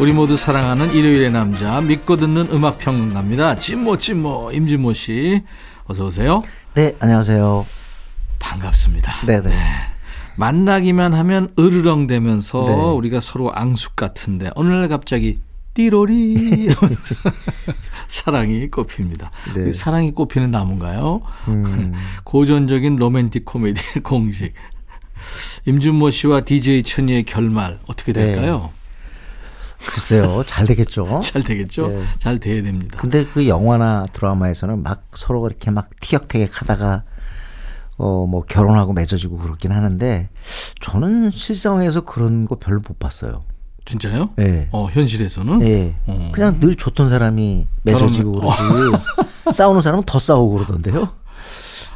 우리 0.00 0.12
모두 0.12 0.36
사랑하는 0.36 0.94
일요일의 0.94 1.32
남자 1.32 1.80
믿고 1.80 2.16
듣는 2.16 2.50
음악 2.52 2.78
평론가입니다. 2.78 3.56
찐모 3.56 3.96
찐모 3.98 4.52
임진모 4.52 4.94
씨 4.94 5.42
어서 5.86 6.06
오세요. 6.06 6.44
네, 6.74 6.94
안녕하세요. 7.00 7.66
반갑습니다. 8.38 9.26
네네. 9.26 9.48
네. 9.48 9.56
만나기만 10.36 11.14
하면 11.14 11.52
으르렁대면서 11.58 12.60
네. 12.60 12.74
우리가 12.74 13.20
서로 13.20 13.52
앙숙 13.52 13.96
같은데 13.96 14.50
어느 14.54 14.68
날 14.68 14.88
갑자기 14.88 15.40
띠로리 15.74 16.68
사랑이 18.06 18.68
꽃핍니다. 18.68 19.32
네. 19.56 19.72
사랑이 19.72 20.12
꽃피는 20.12 20.52
나무인가요? 20.52 21.22
음. 21.48 21.92
고전적인 22.22 22.96
로맨틱 22.96 23.44
코미디의 23.44 24.02
공식. 24.04 24.54
임준모 25.66 26.10
씨와 26.10 26.42
DJ 26.42 26.84
천이의 26.84 27.24
결말 27.24 27.80
어떻게 27.88 28.12
될까요? 28.12 28.70
네. 29.78 29.86
글쎄요, 29.86 30.42
잘 30.46 30.66
되겠죠. 30.66 31.20
잘 31.22 31.42
되겠죠. 31.42 31.88
네. 31.88 32.04
잘 32.18 32.38
돼야 32.38 32.62
됩니다. 32.62 32.98
근데 33.00 33.24
그 33.26 33.48
영화나 33.48 34.06
드라마에서는 34.12 34.82
막 34.82 35.04
서로 35.14 35.46
이렇게 35.46 35.70
막 35.70 35.88
티격태격 36.00 36.62
하다가 36.62 37.04
어, 37.96 38.26
뭐 38.26 38.42
결혼하고 38.44 38.92
맺어지고 38.92 39.38
그렇긴 39.38 39.72
하는데 39.72 40.28
저는 40.80 41.30
실상에서 41.32 42.02
그런 42.02 42.44
거 42.44 42.56
별로 42.56 42.80
못 42.86 42.98
봤어요. 42.98 43.44
진짜요? 43.84 44.30
네. 44.36 44.68
어, 44.70 44.86
현실에서는? 44.90 45.58
네. 45.58 45.96
어. 46.06 46.30
그냥 46.32 46.60
늘 46.60 46.76
좋던 46.76 47.08
사람이 47.08 47.66
맺어지고 47.82 48.32
그러지. 48.32 48.62
싸우는 49.52 49.80
사람은 49.80 50.04
더 50.04 50.18
싸우고 50.18 50.54
그러던데요. 50.54 51.08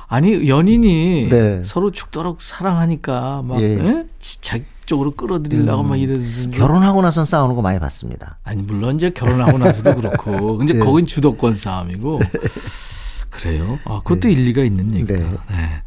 아니 0.08 0.48
연인이 0.48 1.28
네. 1.30 1.62
서로 1.62 1.90
죽도록 1.90 2.42
사랑하니까 2.42 3.42
막 3.42 3.60
예. 3.60 3.78
예? 3.78 4.06
자기 4.40 4.64
쪽으로 4.86 5.12
끌어들이려고 5.12 5.82
음. 5.82 5.88
막 5.88 5.96
이러는 5.96 6.50
결혼하고 6.50 7.02
나선 7.02 7.24
싸우는 7.24 7.54
거 7.54 7.62
많이 7.62 7.78
봤습니다. 7.78 8.38
아니 8.44 8.62
물론 8.62 8.96
이제 8.96 9.10
결혼하고 9.10 9.58
나서도 9.58 9.94
그렇고 9.94 10.58
근데 10.58 10.74
네. 10.74 10.80
거긴 10.80 11.06
주도권 11.06 11.54
싸움이고 11.54 12.20
그래요. 13.30 13.78
아 13.84 14.00
그것도 14.02 14.28
네. 14.28 14.32
일리가 14.32 14.62
있는 14.62 14.94
얘기다. 14.94 15.14
네. 15.14 15.30
네. 15.50 15.82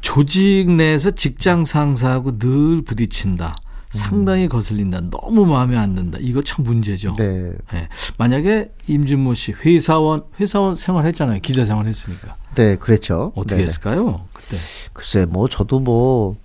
조직 0.00 0.70
내에서 0.70 1.10
직장 1.10 1.64
상사하고 1.64 2.38
늘 2.38 2.82
부딪힌다. 2.82 3.56
상당히 3.90 4.48
거슬린다. 4.48 5.00
너무 5.10 5.46
마음에 5.46 5.76
안 5.76 5.94
든다. 5.94 6.18
이거 6.20 6.42
참 6.42 6.62
문제죠. 6.64 7.14
네. 7.14 7.52
예. 7.72 7.88
만약에 8.18 8.70
임진모 8.86 9.32
씨 9.34 9.52
회사원 9.52 10.24
회사원 10.38 10.76
생활했잖아요. 10.76 11.40
기자 11.40 11.64
생활했으니까 11.64 12.34
네, 12.54 12.76
그랬죠. 12.76 13.32
어떻게 13.34 13.56
네네. 13.56 13.66
했을까요? 13.66 14.26
그때 14.32 14.58
글쎄, 14.92 15.26
뭐 15.26 15.48
저도 15.48 15.80
뭐 15.80 16.36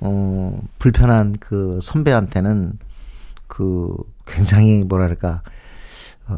어, 0.00 0.60
불편한 0.78 1.34
그 1.40 1.78
선배한테는 1.80 2.78
그 3.46 3.94
굉장히 4.26 4.84
뭐랄까 4.84 5.42
어, 6.26 6.36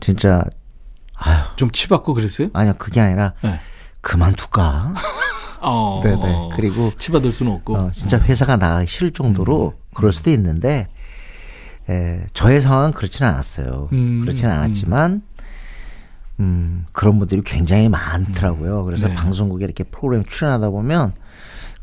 진짜 0.00 0.44
아유 1.16 1.42
좀 1.56 1.70
치받고 1.70 2.14
그랬어요? 2.14 2.48
아니요 2.52 2.74
그게 2.78 3.00
아니라 3.00 3.34
네. 3.42 3.60
그만둘까? 4.00 4.94
어, 5.60 6.00
네네. 6.04 6.50
그리고 6.54 6.92
치받을 6.98 7.32
수는 7.32 7.52
없고. 7.52 7.76
어, 7.76 7.90
진짜 7.92 8.18
회사가 8.18 8.56
나가기 8.56 8.86
싫을 8.86 9.12
정도로 9.12 9.74
음. 9.74 9.82
그럴 9.94 10.12
수도 10.12 10.30
있는데 10.30 10.88
에, 11.88 12.26
저의 12.34 12.60
상황은 12.60 12.92
그렇지는 12.92 13.30
않았어요. 13.30 13.88
음, 13.92 14.20
그렇지는 14.20 14.52
않았지만 14.54 15.22
음, 16.40 16.86
그런 16.92 17.18
분들이 17.18 17.40
굉장히 17.42 17.88
많더라고요. 17.88 18.84
그래서 18.84 19.08
네. 19.08 19.14
방송국에 19.14 19.64
이렇게 19.64 19.84
프로그램 19.84 20.24
출연하다 20.24 20.70
보면 20.70 21.14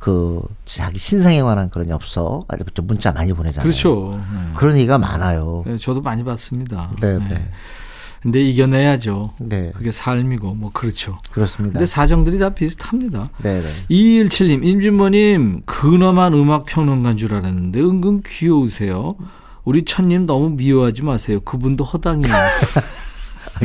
그 0.02 0.42
자기 0.66 0.98
신상에 0.98 1.44
관한 1.44 1.70
그런 1.70 1.88
엽서 1.90 2.42
아주 2.48 2.64
좀 2.74 2.88
문자 2.88 3.12
많이 3.12 3.32
보내잖아요. 3.34 3.64
그렇죠. 3.64 4.20
네. 4.34 4.54
그런 4.56 4.76
얘기가 4.76 4.98
많아요. 4.98 5.64
네, 5.68 5.78
저도 5.78 6.02
많이 6.02 6.24
받습니다. 6.24 6.90
네, 7.00 7.20
네. 7.20 7.30
네. 7.30 7.52
근데 8.20 8.42
이겨내야죠. 8.42 9.34
네. 9.38 9.72
그게 9.76 9.92
삶이고 9.92 10.56
뭐 10.56 10.72
그렇죠. 10.74 11.20
그렇습니다. 11.32 11.74
근데 11.74 11.86
사정들이 11.86 12.40
다 12.40 12.50
비슷합니다. 12.50 13.30
네, 13.44 13.62
네. 13.62 13.68
217님, 13.92 14.66
임진모님, 14.66 15.62
근엄한 15.68 16.34
음악 16.34 16.66
평론가인 16.66 17.18
줄 17.18 17.36
알았는데 17.36 17.80
은근 17.80 18.24
귀여우세요. 18.26 19.16
우리 19.64 19.86
천님 19.86 20.26
너무 20.26 20.50
미워하지 20.50 21.04
마세요. 21.04 21.42
그분도 21.42 21.84
허당이에요. 21.84 22.34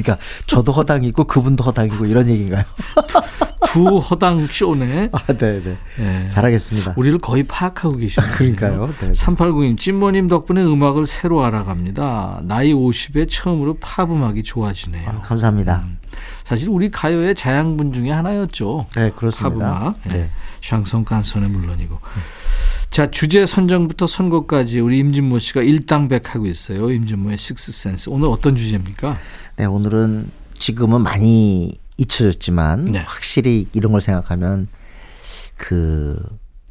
그러니까 0.03 0.19
저도 0.47 0.73
허당이고 0.73 1.25
그분도 1.25 1.65
허당이고 1.65 2.07
이런 2.07 2.29
얘기인가요? 2.29 2.65
두 3.67 3.99
허당 3.99 4.47
쇼네. 4.51 5.11
아, 5.13 5.19
네, 5.27 5.63
네. 5.63 5.77
네. 5.99 6.29
잘하겠습니다. 6.31 6.95
우리를 6.97 7.19
거의 7.19 7.43
파악하고 7.43 7.97
계시네요. 7.97 8.33
그러니까요. 8.37 8.87
네, 8.87 9.07
네. 9.09 9.13
3892님, 9.13 9.79
찐모님 9.79 10.29
덕분에 10.29 10.63
음악을 10.63 11.07
새로 11.07 11.45
알아갑니다. 11.45 12.43
나이 12.45 12.73
50에 12.73 13.27
처음으로 13.29 13.77
팝 13.81 14.11
음악이 14.11 14.45
좋아지네요. 14.45 15.09
아, 15.09 15.21
감사합니다. 15.21 15.85
사실 16.45 16.69
우리 16.71 16.91
가요의 16.91 17.35
자양분 17.35 17.93
중에 17.93 18.11
하나였죠. 18.11 18.87
네, 18.97 19.11
그렇습니다. 19.11 19.71
팝 19.71 19.81
음악. 19.81 20.03
네. 20.05 20.19
네. 20.21 20.29
샹송 20.63 21.05
깐손은 21.05 21.51
물론이고. 21.51 21.99
자, 22.91 23.11
주제 23.11 23.45
선정부터 23.45 24.07
선곡까지 24.07 24.81
우리 24.81 24.99
임진모 25.01 25.39
씨가 25.39 25.63
일당백하고 25.63 26.47
있어요. 26.47 26.91
임진모의 26.91 27.37
식스센스. 27.37 28.09
오늘 28.09 28.29
어떤 28.29 28.57
주제입니까? 28.57 29.19
네, 29.57 29.65
오늘은 29.65 30.31
지금은 30.59 31.01
많이 31.03 31.79
잊혀졌지만 31.97 32.81
네. 32.87 32.99
확실히 33.01 33.67
이런 33.73 33.93
걸 33.93 34.01
생각하면 34.01 34.69
그 35.57 36.23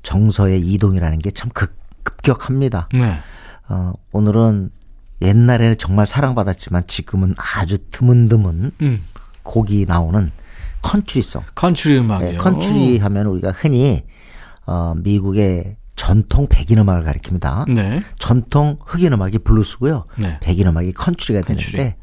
정서의 0.04 0.62
이동이라는 0.62 1.20
게 1.20 1.32
참 1.32 1.50
급격합니다. 1.54 2.90
네. 2.94 3.18
어, 3.70 3.94
오늘은 4.12 4.70
옛날에는 5.22 5.78
정말 5.78 6.06
사랑받았지만 6.06 6.84
지금은 6.88 7.34
아주 7.38 7.78
드문드문 7.90 8.72
음. 8.82 9.04
곡이 9.44 9.86
나오는 9.88 10.32
컨트리송. 10.84 11.42
컨츄리 11.56 11.98
음악이요. 12.00 12.32
네, 12.32 12.38
컨트리 12.38 13.00
하면 13.00 13.26
우리가 13.28 13.52
흔히 13.52 14.04
어, 14.68 14.94
미국의 14.98 15.78
전통 15.96 16.48
백인 16.48 16.78
음악을 16.80 17.04
가리킵니다. 17.12 17.74
네. 17.74 18.04
전통 18.20 18.78
흑인 18.86 19.14
음악이 19.14 19.40
블루스고요. 19.40 20.06
네. 20.18 20.38
백인 20.42 20.68
음악이 20.68 20.92
컨츄리가 20.94 21.46
되는데 21.46 21.64
컨츄리. 21.66 21.94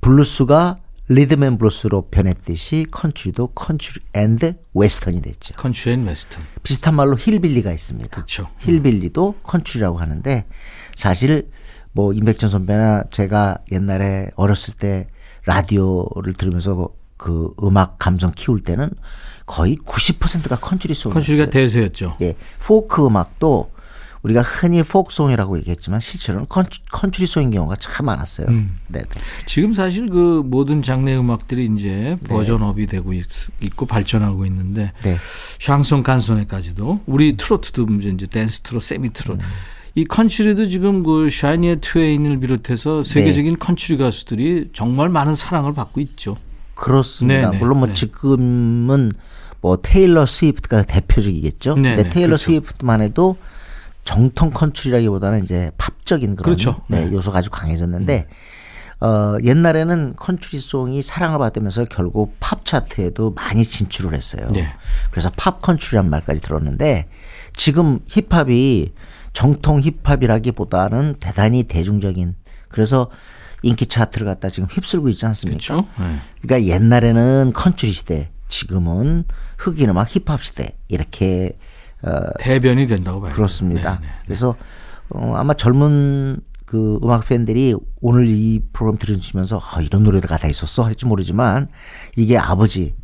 블루스가 0.00 0.78
리듬 1.08 1.42
앤 1.42 1.58
블루스로 1.58 2.02
변했듯이 2.10 2.86
컨츄리도 2.90 3.48
컨츄리 3.48 4.00
앤드 4.12 4.54
웨스턴이 4.74 5.22
됐죠. 5.22 5.54
컨츄리 5.56 5.94
앤 5.94 6.04
웨스턴. 6.04 6.42
비슷한 6.62 6.94
말로 6.94 7.16
hillbilly가 7.18 7.72
있습니다. 7.72 8.10
그렇죠. 8.10 8.48
hillbilly도 8.60 9.36
컨츄리라고 9.42 9.98
하는데 9.98 10.46
사실 10.94 11.50
뭐 11.92 12.12
임백천 12.12 12.48
선배나 12.48 13.04
제가 13.10 13.58
옛날에 13.72 14.30
어렸을 14.36 14.74
때 14.74 15.08
라디오를 15.46 16.34
들으면서 16.34 16.90
그 17.16 17.52
음악 17.62 17.98
감성 17.98 18.32
키울 18.34 18.62
때는 18.62 18.90
거의 19.46 19.74
90%가 19.76 20.56
컨츄리 20.56 20.94
송이었어요. 20.94 21.14
컨츄리가 21.14 21.50
대세였죠. 21.50 22.16
예, 22.20 22.34
포크 22.60 23.04
음악도 23.04 23.72
우리가 24.22 24.42
흔히 24.42 24.82
포크송이라고 24.82 25.58
얘기했지만 25.58 26.00
실제로는 26.00 26.46
컨츄, 26.48 26.80
컨츄리송인 26.90 27.50
경우가 27.50 27.76
참 27.76 28.06
많았어요. 28.06 28.48
음. 28.48 28.78
네, 28.88 29.00
네. 29.00 29.20
지금 29.46 29.72
사실 29.72 30.06
그 30.06 30.42
모든 30.44 30.82
장르 30.82 31.10
음악들이 31.10 31.70
이제 31.74 32.16
네. 32.20 32.28
version 32.28 32.69
up이 32.69 32.86
되고 32.86 33.12
있, 33.14 33.24
고 33.76 33.86
발전하고 33.86 34.44
있는데 34.46 34.92
네. 35.02 35.16
샹송 35.58 36.02
칸초네까지도 36.02 37.00
우리 37.06 37.36
트로트도 37.36 37.86
이제 38.12 38.26
댄스 38.26 38.60
트롯, 38.60 38.82
세미 38.82 39.12
트롯. 39.12 39.38
이 39.94 40.04
컨츄리도 40.04 40.68
지금 40.68 41.02
그 41.02 41.28
샤니아 41.30 41.80
트웨인을 41.80 42.38
비롯해서 42.40 43.02
세계적인 43.02 43.58
컨츄리 43.58 43.98
가수들이 43.98 44.70
정말 44.72 45.08
많은 45.08 45.34
사랑을 45.34 45.74
받고 45.74 46.00
있죠. 46.02 46.36
그렇습니다. 46.74 47.50
네, 47.50 47.56
네, 47.56 47.58
물론 47.58 47.78
뭐 47.78 47.88
네. 47.88 47.94
지금은 47.94 49.12
뭐 49.60 49.78
테일러 49.82 50.26
스위프트가 50.26 50.82
대표적이겠죠. 50.82 51.74
네, 51.74 51.82
근데 51.82 52.02
네, 52.04 52.08
테일러 52.08 52.28
그렇죠. 52.28 52.44
스위프트만 52.44 53.02
해도 53.02 53.36
정통 54.04 54.50
컨츄리라기보다는 54.50 55.44
이제 55.44 55.70
팝적인 55.78 56.36
그런 56.36 56.44
그렇죠. 56.56 56.82
네, 56.88 57.04
네. 57.04 57.12
요소가 57.12 57.38
아주 57.38 57.50
강해졌는데 57.50 58.26
어, 59.00 59.36
옛날에는 59.42 60.14
컨츄리송이 60.16 61.00
사랑을 61.00 61.38
받으면서 61.38 61.86
결국 61.86 62.36
팝 62.38 62.64
차트에도 62.64 63.30
많이 63.30 63.64
진출을 63.64 64.14
했어요. 64.14 64.46
네. 64.52 64.68
그래서 65.10 65.30
팝 65.36 65.62
컨츄리란 65.62 66.10
말까지 66.10 66.42
들었는데 66.42 67.08
지금 67.54 68.00
힙합이 68.08 68.92
정통 69.32 69.80
힙합이라기보다는 69.80 71.16
대단히 71.20 71.62
대중적인 71.62 72.34
그래서 72.68 73.10
인기 73.62 73.86
차트를 73.86 74.26
갖다 74.26 74.48
지금 74.48 74.68
휩쓸고 74.70 75.08
있지 75.10 75.24
않습니까? 75.26 75.74
그렇죠. 75.74 75.88
네. 75.98 76.18
그러니까 76.42 76.74
옛날에는 76.74 77.52
컨츄리 77.54 77.92
시대, 77.92 78.30
지금은 78.48 79.24
흑인 79.58 79.90
음악 79.90 80.14
힙합 80.14 80.42
시대 80.42 80.76
이렇게 80.88 81.56
어, 81.56 81.69
대변이 82.38 82.86
된다고 82.86 83.20
봐요. 83.20 83.32
그렇습니다. 83.32 83.98
네, 84.00 84.06
네. 84.06 84.12
그래서 84.24 84.54
어, 85.10 85.34
아마 85.36 85.54
젊은 85.54 86.38
그 86.64 86.98
음악 87.02 87.26
팬들이 87.26 87.74
오늘 88.00 88.28
이 88.28 88.60
프로그램 88.72 88.96
들으시면서 88.98 89.58
아, 89.58 89.80
이런 89.80 90.04
노래가 90.04 90.36
다 90.36 90.46
있었어 90.46 90.84
할지 90.84 91.04
모르지만 91.04 91.68
이게 92.16 92.38
아버지 92.38 92.94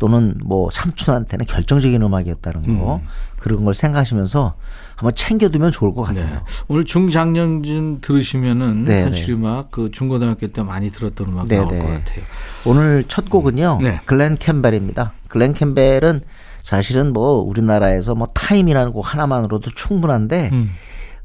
또는 0.00 0.34
뭐 0.44 0.68
삼촌한테는 0.70 1.46
결정적인 1.46 2.02
음악이었다는 2.02 2.80
거 2.80 3.00
그런 3.38 3.64
걸 3.64 3.74
생각하시면서 3.74 4.54
한번 4.96 5.14
챙겨두면 5.14 5.70
좋을 5.70 5.94
것 5.94 6.02
같아요. 6.02 6.26
네. 6.26 6.40
오늘 6.66 6.84
중장년진 6.84 8.00
들으시면은 8.00 8.82
네, 8.82 9.04
컨츄리 9.04 9.34
음악 9.34 9.70
그 9.70 9.92
중고등학교 9.92 10.48
때 10.48 10.62
많이 10.62 10.90
들었던 10.90 11.28
음악 11.28 11.46
네, 11.46 11.58
나올 11.58 11.68
네. 11.68 11.78
것 11.78 11.84
같아요. 11.84 12.22
오늘 12.64 13.04
첫 13.06 13.30
곡은요. 13.30 13.78
네. 13.80 14.00
글렌 14.04 14.36
캠벨입니다. 14.36 15.12
글렌 15.28 15.52
캠벨은 15.52 16.20
사실은 16.62 17.12
뭐 17.12 17.38
우리나라에서 17.38 18.14
뭐 18.14 18.28
타임이라는 18.28 18.92
곡 18.92 19.12
하나만으로도 19.12 19.70
충분한데 19.74 20.50
음. 20.52 20.70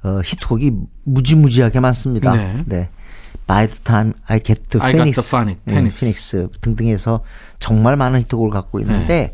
어, 0.04 0.22
히트곡이 0.24 0.72
무지무지하게 1.04 1.80
많습니다. 1.80 2.36
네. 2.66 2.90
By 3.46 3.68
the 3.68 3.80
time 3.84 4.14
I 4.26 4.42
get 4.42 4.64
to 4.70 4.82
I 4.82 4.92
got 4.92 4.98
Phoenix, 4.98 5.30
Phoenix, 5.30 5.62
네, 5.66 5.74
Phoenix. 5.74 6.50
등등해서 6.62 7.22
정말 7.60 7.96
많은 7.96 8.20
히트곡을 8.22 8.52
갖고 8.52 8.80
있는데 8.80 9.34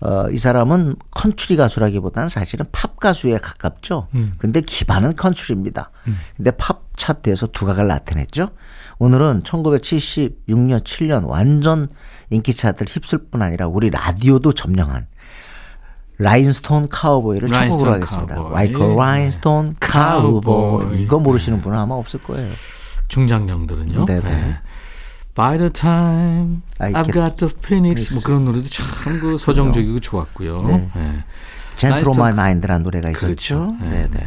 어, 0.00 0.30
이 0.30 0.38
사람은 0.38 0.96
컨츄리 1.10 1.56
가수라기보다는 1.56 2.30
사실은 2.30 2.64
팝 2.72 2.98
가수에 2.98 3.36
가깝죠. 3.36 4.08
음. 4.14 4.32
근데 4.38 4.62
기반은 4.62 5.14
컨츄리입니다. 5.14 5.90
근데 6.36 6.50
팝 6.52 6.84
차트에서 6.96 7.48
두각을 7.48 7.86
나타냈죠. 7.86 8.48
오늘은 8.98 9.42
1976년, 9.42 10.84
7년 10.84 11.26
완전 11.26 11.88
인기 12.30 12.54
차트를 12.54 12.86
휩쓸 12.90 13.30
뿐 13.30 13.42
아니라 13.42 13.66
우리 13.66 13.90
라디오도 13.90 14.52
점령한 14.52 15.06
Rhinestone 16.20 16.88
Cowboy를 16.88 17.48
첫 17.50 17.68
곡으로 17.68 17.90
Rhinestone 17.92 17.94
하겠습니다. 17.94 18.34
Cowboy. 18.34 18.54
Like 18.54 18.94
a 18.96 19.03
Rhinestone 19.03 19.76
Cowboy. 19.80 21.00
이거 21.02 21.18
모르시는 21.18 21.60
분은 21.60 21.76
아마 21.78 21.94
없을 21.94 22.22
거예요. 22.22 22.50
중장년들은요. 23.08 24.04
네네. 24.04 24.58
By 25.34 25.56
the 25.58 25.70
time 25.70 26.62
I 26.78 26.92
I 26.92 27.12
get 27.12 27.36
to 27.36 27.52
Phoenix 27.64 28.12
뭐 28.12 28.22
그런 28.22 28.44
노래도 28.44 28.68
참 28.68 29.18
그 29.20 29.38
서정적이고 29.38 30.00
좋았고요. 30.00 30.62
네. 30.62 30.88
네. 30.94 31.24
Gentle 31.80 32.14
on 32.14 32.32
My 32.32 32.40
Mind라는 32.40 32.82
노래가 32.82 33.10
있었죠. 33.10 33.26
그렇죠. 33.26 33.76
네, 33.80 34.08
네. 34.10 34.20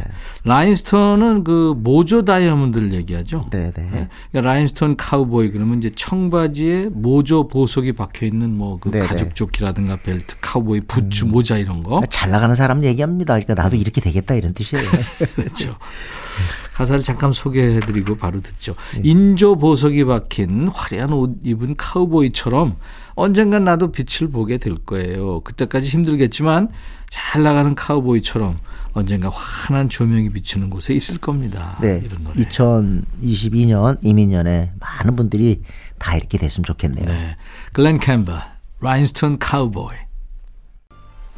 Rhinestone은 0.44 1.44
그 1.44 1.74
모조 1.76 2.24
다이아몬드를 2.24 2.92
얘기하죠. 2.94 3.44
네, 3.50 3.72
네. 3.72 3.88
네. 3.90 4.08
그러니까 4.30 4.52
Rhinestone 4.52 4.96
Cowboy 4.96 5.50
그러면 5.50 5.78
이제 5.78 5.90
청바지에 5.94 6.90
모조 6.92 7.48
보석이 7.48 7.92
박혀 7.92 8.26
있는 8.26 8.56
뭐그 8.56 8.90
네네. 8.90 9.04
음. 9.04 9.08
가죽 9.08 9.34
조끼라든가 9.34 9.96
벨트, 9.96 10.34
카우보이 10.40 10.80
부츠, 10.82 11.24
모자 11.24 11.56
이런 11.56 11.82
거. 11.82 12.02
잘 12.10 12.30
나가는 12.30 12.54
사람 12.54 12.84
얘기합니다. 12.84 13.34
그러니까 13.34 13.54
나도 13.54 13.76
이렇게 13.76 14.00
되겠다 14.00 14.34
이런 14.34 14.52
뜻이에요. 14.52 14.84
그렇죠. 15.36 15.74
가사를 16.74 17.02
잠깐 17.04 17.32
소개해드리고 17.32 18.16
바로 18.16 18.40
듣죠. 18.40 18.74
네. 18.94 19.02
인조 19.04 19.56
보석이 19.56 20.04
박힌 20.04 20.68
화려한 20.68 21.12
옷 21.12 21.38
입은 21.44 21.76
카우보이처럼 21.76 22.74
언젠간 23.14 23.62
나도 23.62 23.92
빛을 23.92 24.30
보게 24.30 24.58
될 24.58 24.74
거예요. 24.76 25.40
그때까지 25.40 25.88
힘들겠지만 25.88 26.68
잘 27.10 27.44
나가는 27.44 27.74
카우보이처럼 27.76 28.58
언젠가 28.92 29.28
환한 29.28 29.88
조명이 29.88 30.30
비치는 30.30 30.68
곳에 30.70 30.94
있을 30.94 31.18
겁니다. 31.18 31.78
네. 31.80 32.02
이런 32.04 32.24
노래. 32.24 32.42
2022년 32.42 33.98
임인년에 34.02 34.72
많은 34.80 35.14
분들이 35.16 35.62
다 35.98 36.16
이렇게 36.16 36.38
됐으면 36.38 36.64
좋겠네요. 36.64 37.06
네. 37.06 37.36
글렌 37.72 37.98
캠벨, 38.00 38.34
Rhinestone 38.80 39.38
Cowboy. 39.38 40.03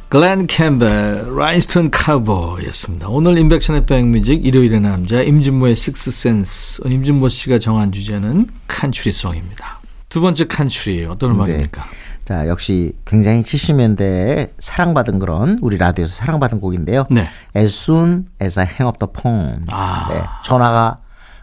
글렌 0.09 0.47
캠벨, 0.47 1.35
Rhinestone 1.35 1.91
Cowboy였습니다. 1.91 3.09
오늘 3.09 3.37
임백천의 3.37 3.85
백뮤직 3.85 4.45
일요일의 4.45 4.79
남자 4.79 5.21
임진모의 5.21 5.75
식스센스 5.75 6.81
임진모 6.85 7.27
씨가 7.27 7.59
정한 7.59 7.91
주제는 7.91 8.47
칸츄리송입니다. 8.69 9.79
두 10.07 10.21
번째 10.21 10.47
칸츄리 10.47 11.05
어떤 11.07 11.35
음악입니까? 11.35 11.83
자, 12.23 12.47
역시 12.47 12.93
굉장히 13.03 13.41
70년대에 13.41 14.51
사랑받은 14.59 15.19
그런 15.19 15.59
우리 15.61 15.77
라디오에서 15.77 16.13
사랑받은 16.13 16.61
곡인데요. 16.61 17.05
네. 17.09 17.27
As 17.57 17.75
soon 17.75 18.27
as 18.41 18.57
I 18.57 18.65
hang 18.65 18.85
up 18.87 18.99
the 18.99 19.11
phone. 19.13 19.65
아. 19.69 20.07
네, 20.09 20.23
전화가 20.45 20.99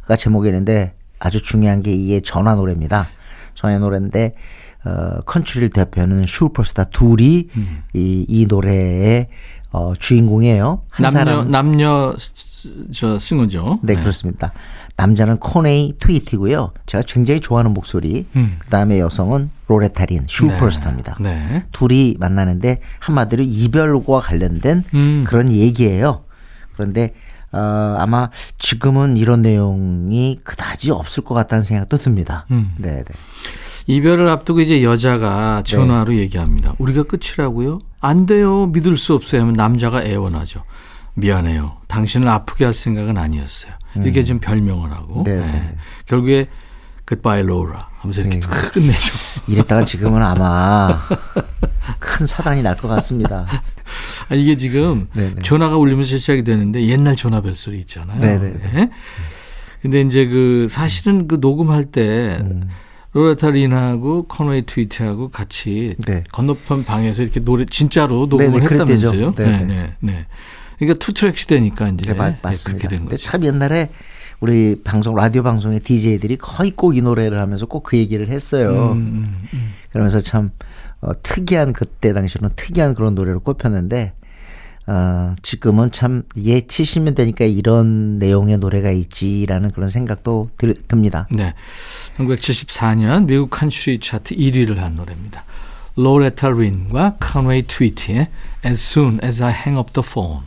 가 0.06 0.16
제목이었는데 0.16 0.94
아주 1.18 1.42
중요한 1.42 1.82
게 1.82 1.92
이게 1.92 2.22
전화 2.22 2.54
노래입니다. 2.54 3.08
전화 3.54 3.76
노래인데 3.76 4.34
어, 4.84 5.20
컨트리를 5.24 5.70
대표하는 5.70 6.26
슈퍼스타 6.26 6.84
둘이 6.84 7.48
이, 7.94 8.24
이 8.28 8.46
노래의 8.46 9.28
어, 9.72 9.92
주인공이에요. 9.98 10.82
한 10.90 11.02
남녀 11.02 11.10
사람 11.18 11.48
남녀 11.48 12.14
스- 12.18 12.88
저 12.94 13.18
싱어죠. 13.18 13.80
네, 13.82 13.94
그렇습니다. 13.94 14.52
남자는 14.96 15.38
코네이 15.38 15.94
트위티고요. 15.98 16.72
제가 16.86 17.02
굉장히 17.06 17.40
좋아하는 17.40 17.74
목소리. 17.74 18.26
음. 18.36 18.56
그다음에 18.60 19.00
여성은 19.00 19.50
로레타린 19.66 20.24
슈퍼스타입니다. 20.28 21.16
네. 21.20 21.64
둘이 21.72 22.16
만나는데 22.20 22.80
한마디로 23.00 23.42
이별과 23.44 24.20
관련된 24.20 24.82
음. 24.94 25.24
그런 25.26 25.50
얘기예요. 25.52 26.24
그런데 26.74 27.12
어, 27.52 27.58
아마 27.98 28.30
지금은 28.58 29.16
이런 29.16 29.42
내용이 29.42 30.38
그다지 30.44 30.90
없을 30.90 31.22
것 31.24 31.34
같다는 31.34 31.62
생각도 31.62 31.98
듭니다. 31.98 32.46
음. 32.50 32.74
네, 32.78 32.96
네. 32.96 33.04
이별을 33.86 34.28
앞두고 34.28 34.60
이제 34.60 34.82
여자가 34.82 35.62
전화로 35.64 36.14
얘기합니다. 36.16 36.74
우리가 36.78 37.02
끝이라고요? 37.04 37.80
안 38.00 38.26
돼요. 38.26 38.66
믿을 38.66 38.96
수 38.96 39.14
없어요. 39.14 39.42
하면 39.42 39.54
남자가 39.54 40.02
애원하죠. 40.02 40.62
미안해요. 41.16 41.76
당신을 41.86 42.28
아프게 42.28 42.64
할 42.64 42.74
생각은 42.74 43.16
아니었어요. 43.18 43.72
이렇게 43.96 44.24
좀 44.24 44.38
별명을 44.40 44.90
하고. 44.90 45.22
네, 45.24 45.36
네. 45.36 45.46
네. 45.46 45.76
결국에 46.06 46.48
Goodbye 47.06 47.42
Laura 47.42 47.78
하면서 47.98 48.22
이렇게 48.22 48.40
탁 48.40 48.72
끝내죠. 48.72 49.14
이랬다가 49.46 49.84
지금은 49.84 50.22
아마 50.22 50.98
큰 52.00 52.26
사단이 52.26 52.62
날 52.62 52.76
것 52.76 52.88
같습니다. 52.88 53.46
아, 54.30 54.34
이게 54.34 54.56
지금 54.56 55.08
네, 55.12 55.32
네. 55.34 55.42
전화가 55.42 55.76
울리면서 55.76 56.16
시작이 56.18 56.42
되는데 56.42 56.84
옛날 56.86 57.14
전화 57.14 57.40
벨소리 57.42 57.78
있잖아요. 57.80 58.18
네, 58.20 58.38
네, 58.38 58.54
네. 58.72 58.90
근데 59.82 60.00
이제 60.00 60.26
그 60.26 60.66
사실은 60.70 61.28
그 61.28 61.36
녹음할 61.40 61.84
때 61.84 62.38
음. 62.40 62.68
로레타 63.14 63.50
린하고 63.50 64.24
컨웨이 64.24 64.62
트위트하고 64.66 65.30
같이 65.30 65.94
네. 66.06 66.24
건너편 66.32 66.84
방에서 66.84 67.22
이렇게 67.22 67.40
노래 67.40 67.64
진짜로 67.64 68.26
녹음을 68.26 68.50
네, 68.52 68.58
네, 68.60 68.66
그랬대죠. 68.66 69.12
했다면서요? 69.14 69.34
네, 69.36 69.58
네, 69.58 69.64
네, 69.64 69.90
네. 70.00 70.26
그러니까 70.78 70.98
two 70.98 71.12
track 71.14 71.38
시대니까 71.38 71.88
이제 71.90 72.12
네, 72.12 72.18
마- 72.18 72.30
네, 72.30 72.38
맞습니다. 72.42 72.78
그렇게 72.80 72.88
된 72.88 72.98
근데 73.04 73.16
거죠. 73.16 73.22
참 73.30 73.44
옛날에 73.44 73.88
우리 74.40 74.76
방송 74.84 75.14
라디오 75.14 75.42
방송의 75.44 75.80
DJ들이 75.80 76.36
거의 76.36 76.72
꼭 76.72 76.96
이 76.96 77.00
노래를 77.02 77.40
하면서 77.40 77.66
꼭 77.66 77.84
그 77.84 77.96
얘기를 77.96 78.28
했어요. 78.28 78.92
음, 78.92 79.06
음, 79.08 79.38
음. 79.54 79.70
그러면서 79.90 80.20
참 80.20 80.48
어, 81.00 81.10
특이한 81.22 81.72
그때 81.72 82.12
당시로는 82.12 82.54
특이한 82.56 82.94
그런 82.94 83.14
노래를 83.14 83.38
꼽혔는데 83.38 84.12
어, 84.86 85.34
지금은 85.40 85.92
참 85.92 86.24
이게 86.34 86.60
70년대니까 86.62 87.42
이런 87.50 88.18
내용의 88.18 88.58
노래가 88.58 88.90
있지라는 88.90 89.70
그런 89.70 89.88
생각도 89.88 90.50
들, 90.58 90.74
듭니다. 90.88 91.26
네. 91.30 91.54
1974년 92.18 93.26
미국 93.26 93.50
칸츄리 93.50 94.00
차트 94.00 94.36
1위를 94.36 94.76
한 94.76 94.96
노래입니다. 94.96 95.44
로레타 95.96 96.50
린과 96.50 97.14
컨웨이 97.20 97.62
트위티의 97.66 98.28
As 98.66 98.72
Soon 98.72 99.20
As 99.22 99.42
I 99.42 99.50
Hang 99.52 99.76
Up 99.78 99.92
the 99.92 100.04
Phone. 100.08 100.40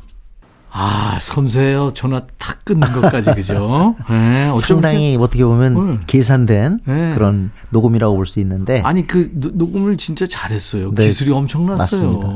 아, 0.69 1.17
섬세해요. 1.19 1.91
전화 1.93 2.21
탁 2.37 2.59
끊는 2.65 2.91
것까지, 2.91 3.31
그죠? 3.33 3.95
네, 4.09 4.49
어쩜 4.49 4.77
상당히 4.81 5.17
어떻게 5.19 5.43
보면 5.43 5.75
음. 5.77 6.01
계산된 6.05 6.81
네. 6.85 7.11
그런 7.15 7.51
녹음이라고 7.71 8.15
볼 8.15 8.25
수 8.27 8.39
있는데 8.41 8.73
이렇게- 8.75 8.87
아니, 8.87 9.07
그 9.07 9.31
노- 9.33 9.49
녹음을 9.53 9.97
진짜 9.97 10.27
잘했어요. 10.27 10.91
네, 10.93 11.05
기술이 11.07 11.31
엄청났어요. 11.31 12.11
맞습니다. 12.11 12.27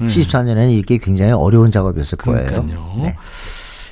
네. 0.00 0.06
74년에는 0.06 0.70
이게 0.70 0.98
굉장히 0.98 1.32
어려운 1.32 1.70
작업이었을 1.70 2.16
거예요. 2.18 2.46
그러니까요. 2.46 3.00
네. 3.02 3.16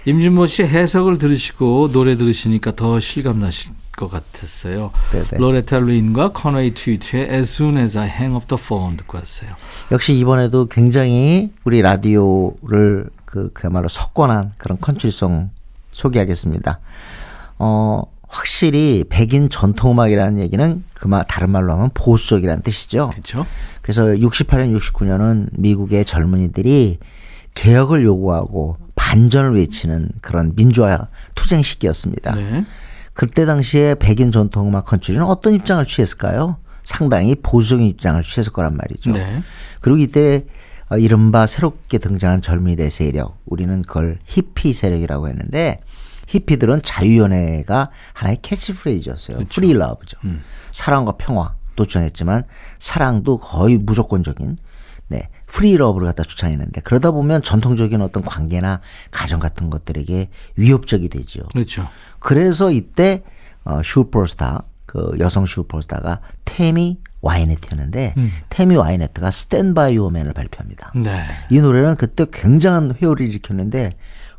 임진모 0.09 0.47
씨 0.47 0.63
해석을 0.63 1.19
들으시고 1.19 1.91
노래 1.93 2.17
들으시니까 2.17 2.75
더 2.75 2.99
실감 2.99 3.41
나실 3.41 3.73
것 3.95 4.11
같았어요. 4.11 4.91
네네. 5.13 5.29
로레타 5.37 5.81
린과 5.81 6.33
컨웨이 6.33 6.73
트위티의 6.73 7.29
As 7.31 7.43
Soon 7.43 7.77
As 7.77 7.99
I 7.99 8.09
Hang 8.09 8.35
Up 8.35 8.47
the 8.47 8.59
Phone 8.59 8.97
듣고 8.97 9.19
왔어요. 9.19 9.51
역시 9.93 10.17
이번에도 10.17 10.65
굉장히 10.65 11.53
우리 11.65 11.83
라디오를 11.83 13.11
그 13.27 13.53
그야말로 13.53 13.89
석권한 13.89 14.53
그런 14.57 14.81
컨트리송 14.81 15.51
소개하겠습니다. 15.91 16.81
어 17.59 18.03
확실히 18.29 19.05
백인 19.11 19.51
전통음악이라는 19.51 20.41
얘기는 20.41 20.85
그 20.95 21.11
말 21.11 21.27
다른 21.29 21.51
말로 21.51 21.75
하면 21.75 21.91
보수적이라는 21.93 22.63
뜻이죠. 22.63 23.11
그렇죠? 23.11 23.45
그래서 23.83 24.07
68년, 24.07 24.75
69년은 24.79 25.49
미국의 25.53 26.07
젊은이들이 26.07 26.99
개혁을 27.53 28.05
요구하고 28.05 28.77
반전을 29.09 29.57
외치는 29.57 30.11
그런 30.21 30.55
민주화 30.55 31.09
투쟁 31.35 31.63
시기였습니다. 31.63 32.35
네. 32.35 32.67
그때 33.15 33.47
당시에 33.47 33.95
백인 33.95 34.31
전통 34.31 34.69
음악 34.69 34.85
컨트리는 34.85 35.25
어떤 35.25 35.55
입장을 35.55 35.85
취했을까요? 35.87 36.59
상당히 36.85 37.35
보수적인 37.35 37.87
입장을 37.87 38.23
취했을 38.23 38.53
거란 38.53 38.77
말이죠. 38.77 39.11
네. 39.13 39.43
그리고 39.81 39.97
이때 39.97 40.45
어, 40.91 40.99
이른바 40.99 41.47
새롭게 41.47 41.97
등장한 41.97 42.43
젊은이들 42.43 42.91
세력, 42.91 43.39
우리는 43.47 43.81
그걸 43.81 44.19
히피 44.25 44.75
세력이라고 44.75 45.29
했는데 45.29 45.81
히피들은 46.27 46.81
자유연애가 46.85 47.91
하나의 48.13 48.39
캐치프레이즈였어요. 48.43 49.47
free 49.49 49.73
love죠. 49.73 50.19
사랑과 50.73 51.13
평화 51.13 51.55
도 51.77 51.87
주장했지만 51.87 52.43
사랑도 52.79 53.39
거의 53.39 53.79
무조건적인 53.79 54.49
네, 54.49 54.57
free 55.49 55.77
love를 55.77 56.07
갖다 56.07 56.23
주장했는데 56.23 56.83
그러다 56.83 57.11
보면 57.11 57.43
전통적인 57.43 58.01
어떤 58.03 58.23
관계나 58.23 58.81
가정 59.11 59.41
같은 59.41 59.71
것들에게 59.71 60.29
위협적이 60.57 61.09
되죠. 61.09 61.43
그렇죠. 61.53 61.89
그래서 62.21 62.71
이때 62.71 63.25
어, 63.65 63.81
슈퍼스타 63.83 64.65
그 64.87 65.17
여성 65.19 65.45
슈퍼스타가 65.45 66.21
테미 66.45 66.99
와이네트였는데 67.21 68.15
테미 68.49 68.77
와이네트가 68.77 69.31
스탠바이 69.31 69.97
요맨을 69.97 70.33
발표합니다. 70.33 70.93
네. 70.95 71.27
이 71.51 71.61
노래는 71.61 71.97
그때 71.97 72.25
굉장한 72.33 72.95
회오를 73.03 73.27
일으켰는데 73.29 73.91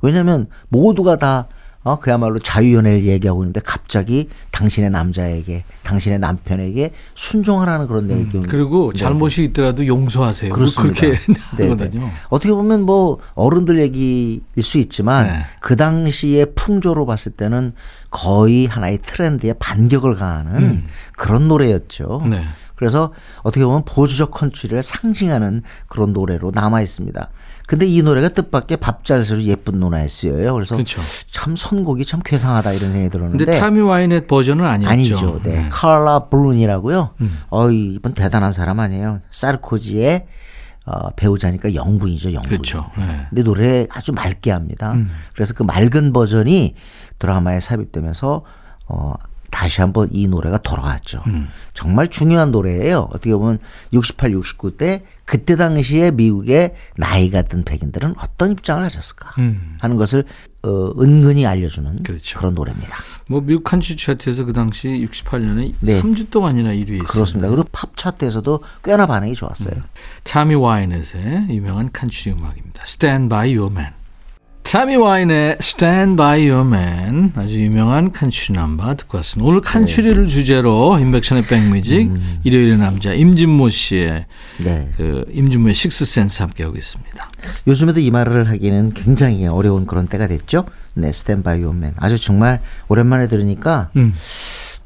왜냐하면 0.02 0.48
모두가 0.69 1.17
다 1.17 1.48
어, 1.84 1.98
그야말로 1.98 2.39
자유연애를 2.39 3.04
얘기하고 3.04 3.44
있는데 3.44 3.62
갑자기 3.63 4.30
당신의 4.52 4.89
남자에게 4.89 5.63
당신의 5.84 6.20
남편에게 6.20 6.92
순종하라는 7.15 7.88
그런 7.88 8.08
내용이 8.08 8.26
음, 8.36 8.44
그리고 8.44 8.92
잘못이 8.94 9.46
있더라도 9.46 9.88
용서하세요. 9.88 10.52
그렇습니다. 10.54 11.02
그렇게 11.02 11.20
네, 11.58 11.63
하거든요. 11.70 12.02
네. 12.02 12.12
어떻게 12.30 12.52
보면 12.52 12.82
뭐 12.82 13.20
어른들 13.36 13.80
얘기일 13.80 14.42
수 14.62 14.78
있지만 14.78 15.28
네. 15.28 15.46
그 15.62 15.78
당시의 15.78 16.54
풍조로 16.54 17.06
봤을 17.06 17.32
때는 17.32 17.72
거의 18.12 18.65
하나의 18.65 19.00
트렌드에 19.02 19.54
반격을 19.54 20.15
가하는 20.15 20.84
그런 21.15 21.48
노래였죠. 21.48 22.22
음. 22.26 22.32
네. 22.32 22.46
그래서 22.76 23.13
어떻게 23.44 23.65
보면 23.65 23.84
보수적 23.86 24.32
컨트리를 24.32 24.82
상징하는 24.82 25.63
그런 25.88 26.13
노래로 26.13 26.52
남아 26.54 26.82
있습니다. 26.82 27.30
근데 27.69 27.86
이 27.86 28.01
노래가 28.01 28.29
뜻밖의 28.29 28.77
밥잘스로 28.77 29.43
예쁜 29.43 29.79
쓰여요. 30.10 30.55
그래서 30.55 30.73
그렇죠. 30.73 31.03
참 31.29 31.55
선곡이 31.55 32.03
참 32.03 32.19
괴상하다 32.25 32.73
이런 32.73 32.89
생각이 32.89 33.12
들었는데 33.12 33.45
근데 33.45 33.60
타미 33.60 33.82
와이넷 33.82 34.25
버전은 34.25 34.65
아니었죠. 34.65 34.91
아니죠. 34.91 35.39
네. 35.43 35.67
칼라 35.69 36.29
브루니라고요. 36.30 37.12
어, 37.51 37.69
이분 37.69 38.15
대단한 38.15 38.53
사람 38.53 38.79
아니에요. 38.79 39.19
사르코지의 39.29 40.25
어, 40.88 41.12
배우자니까 41.12 41.75
영부인이죠, 41.76 42.34
영부인. 42.34 42.50
그렇죠. 42.49 42.89
네. 42.97 43.27
근데 43.29 43.43
노래 43.43 43.86
아주 43.91 44.13
맑게 44.13 44.49
합니다. 44.49 44.95
그래서 45.36 45.53
그 45.53 45.62
맑은 45.62 46.12
버전이 46.12 46.73
드라마에 47.19 47.60
삽입되면서 47.60 48.45
어 48.88 49.13
다시 49.52 49.82
한번 49.82 50.10
이 50.12 50.28
노래가 50.28 50.58
돌아왔죠. 50.60 51.24
정말 51.74 52.08
중요한 52.10 52.52
노래예요. 52.52 53.10
어떻게 53.12 53.34
보면 53.36 53.60
68, 53.94 54.32
69때 54.32 55.02
그때 55.26 55.56
당시에 55.56 56.12
미국의 56.12 56.74
나이가 56.98 57.44
든 57.44 57.64
백인들은 57.64 58.16
어떤 58.18 58.52
입장을 58.52 58.84
하셨을까 58.84 59.32
하는 59.80 59.98
것을 59.98 60.26
어, 60.62 60.92
은근히 61.00 61.46
알려주는 61.46 61.90
음. 61.90 61.98
그렇죠. 62.04 62.38
그런 62.38 62.54
노래입니다. 62.54 62.94
뭐 63.28 63.40
미국 63.40 63.64
칸츄리 63.64 63.96
차트에서 63.96 64.44
그 64.44 64.52
당시 64.52 65.08
68년에 65.10 65.74
네. 65.80 66.02
3주 66.02 66.30
동안이나 66.32 66.72
1위에 66.72 66.80
있습니다. 66.80 67.06
그렇습니다. 67.06 67.50
그리고 67.50 67.64
팝 67.72 67.96
차트에서도 67.96 68.60
꽤나 68.84 69.06
반응이 69.06 69.36
좋았어요. 69.36 69.76
타미 70.24 70.56
와이넷의 70.56 71.48
유명한 71.50 71.92
칸츄리 71.94 72.36
음악입니다. 72.36 72.84
Stand 72.86 73.30
by 73.30 73.58
Your 73.58 73.72
Man. 73.72 73.94
타미 74.71 74.97
와이넷의 74.98 75.58
Stand 75.60 76.15
by 76.15 76.47
Your 76.47 76.67
Man 76.67 77.34
아주 77.36 77.60
유명한 77.60 78.12
칸츄리 78.12 78.55
넘버 78.55 78.97
듣고 78.97 79.17
왔습니다. 79.17 79.49
오늘 79.49 79.62
칸츄리를 79.62 80.27
주제로 80.27 80.99
임백천의 81.00 81.45
백뮤직 81.45 82.12
일요일의 82.43 82.77
남자 82.77 83.12
임진모 83.12 83.71
씨의 83.71 84.27
네. 84.60 84.89
그 84.95 85.25
임진모의 85.34 85.73
Sixth 85.74 86.09
Sense 86.09 86.43
함께하고 86.43 86.77
있습니다. 86.77 87.32
요즘에도 87.65 87.99
이 87.99 88.12
말을 88.12 88.47
하기는 88.47 88.93
굉장히 88.93 89.47
어려운 89.47 89.88
그런 89.88 90.08
때가 90.08 90.27
됐죠. 90.27 90.65
네, 90.93 91.12
Stand 91.12 91.49
by 91.49 91.63
Your 91.63 91.79
Man. 91.79 91.93
아주 91.97 92.21
정말 92.21 92.62
오랜만에 92.89 93.27
들으니까 93.27 93.89
음. 93.95 94.13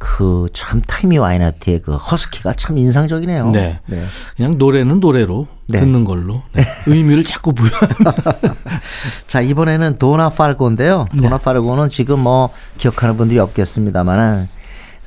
그 0.03 0.47
참 0.53 0.81
타미 0.85 1.17
와이넷의 1.17 1.81
그 1.81 1.95
허스키가 1.95 2.53
참 2.53 2.77
인상적이네요. 2.77 3.51
네. 3.51 3.79
네. 3.85 4.03
그냥 4.35 4.55
노래는 4.57 4.99
노래로 4.99 5.47
네. 5.69 5.79
듣는 5.79 6.03
걸로 6.03 6.41
네. 6.53 6.65
의미를 6.87 7.23
자꾸 7.23 7.53
부여합니다. 7.53 8.13
자, 9.27 9.39
이번에는 9.39 9.97
도나 9.97 10.29
팔고인데요. 10.29 11.07
네. 11.13 11.21
도나 11.21 11.37
팔고는 11.37 11.87
지금 11.89 12.19
뭐 12.19 12.49
기억하는 12.77 13.15
분들이 13.15 13.39
없겠습니다만은 13.39 14.47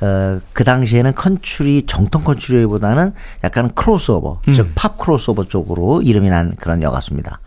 어, 0.00 0.40
그 0.54 0.64
당시에는 0.64 1.14
컨츄리 1.14 1.84
정통 1.86 2.24
컨츄리보다는 2.24 3.12
약간 3.44 3.74
크로스오버, 3.74 4.40
음. 4.48 4.52
즉 4.52 4.78
팝 4.78 4.98
크로스오버 4.98 5.44
쪽으로 5.44 6.00
이름이 6.00 6.30
난 6.30 6.54
그런 6.58 6.82
여가수입니다. 6.82 7.38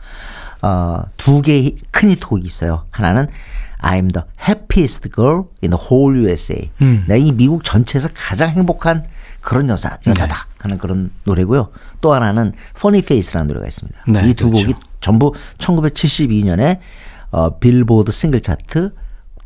어, 0.61 1.03
두 1.17 1.41
개의 1.41 1.75
큰 1.89 2.11
히트곡이 2.11 2.43
있어요. 2.43 2.83
하나는 2.91 3.27
I'm 3.81 4.11
the 4.11 4.23
happiest 4.39 5.09
girl 5.11 5.47
in 5.63 5.71
the 5.71 5.79
whole 5.79 6.15
USA. 6.17 6.69
음. 6.81 7.05
내가 7.07 7.17
이 7.17 7.31
미국 7.31 7.63
전체에서 7.63 8.09
가장 8.13 8.49
행복한 8.49 9.05
그런 9.41 9.69
여자, 9.69 9.97
여자다 10.05 10.33
네. 10.33 10.41
하는 10.59 10.77
그런 10.77 11.11
노래고요. 11.23 11.69
또 12.01 12.13
하나는 12.13 12.53
Funny 12.75 12.99
Face라는 12.99 13.47
노래가 13.47 13.67
있습니다. 13.67 14.03
네, 14.07 14.29
이 14.29 14.36
두 14.36 14.49
그렇죠. 14.49 14.67
곡이 14.67 14.79
전부 14.99 15.33
1972년에 15.57 16.79
어, 17.31 17.57
빌보드 17.59 18.11
싱글 18.11 18.41
차트 18.41 18.93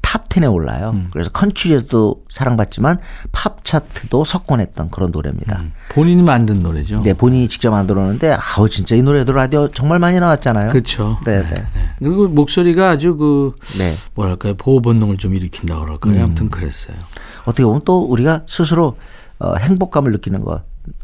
탑 0.03 0.29
10에 0.29 0.53
올라요. 0.53 0.91
음. 0.93 1.07
그래서 1.11 1.31
컨츄리에서도 1.31 2.25
사랑받지만 2.29 2.99
팝 3.31 3.63
차트도 3.65 4.23
석권했던 4.23 4.89
그런 4.91 5.09
노래입니다. 5.11 5.63
본인이 5.89 6.21
만든 6.21 6.61
노래죠. 6.61 7.01
네, 7.01 7.13
본인이 7.13 7.47
직접 7.47 7.71
만들었는데 7.71 8.33
아우 8.33 8.69
진짜 8.69 8.95
이 8.95 9.01
노래도 9.01 9.31
라디오 9.33 9.69
정말 9.69 9.97
많이 9.97 10.19
나왔잖아요. 10.19 10.69
그렇죠. 10.69 11.17
네, 11.25 11.41
네. 11.41 11.65
그리고 11.97 12.27
목소리가 12.27 12.91
아주 12.91 13.15
그 13.15 13.55
네. 13.79 13.95
뭐랄까요 14.13 14.53
보호 14.53 14.81
본능을 14.81 15.17
좀 15.17 15.33
일으킨다 15.33 15.79
그럴까요. 15.79 16.23
아무튼 16.23 16.49
그랬어요. 16.49 16.95
어떻게 17.45 17.63
보면 17.63 17.81
또 17.85 18.03
우리가 18.03 18.43
스스로 18.45 18.97
어, 19.39 19.55
행복감을 19.55 20.11
느끼는 20.11 20.41
것 20.41 20.61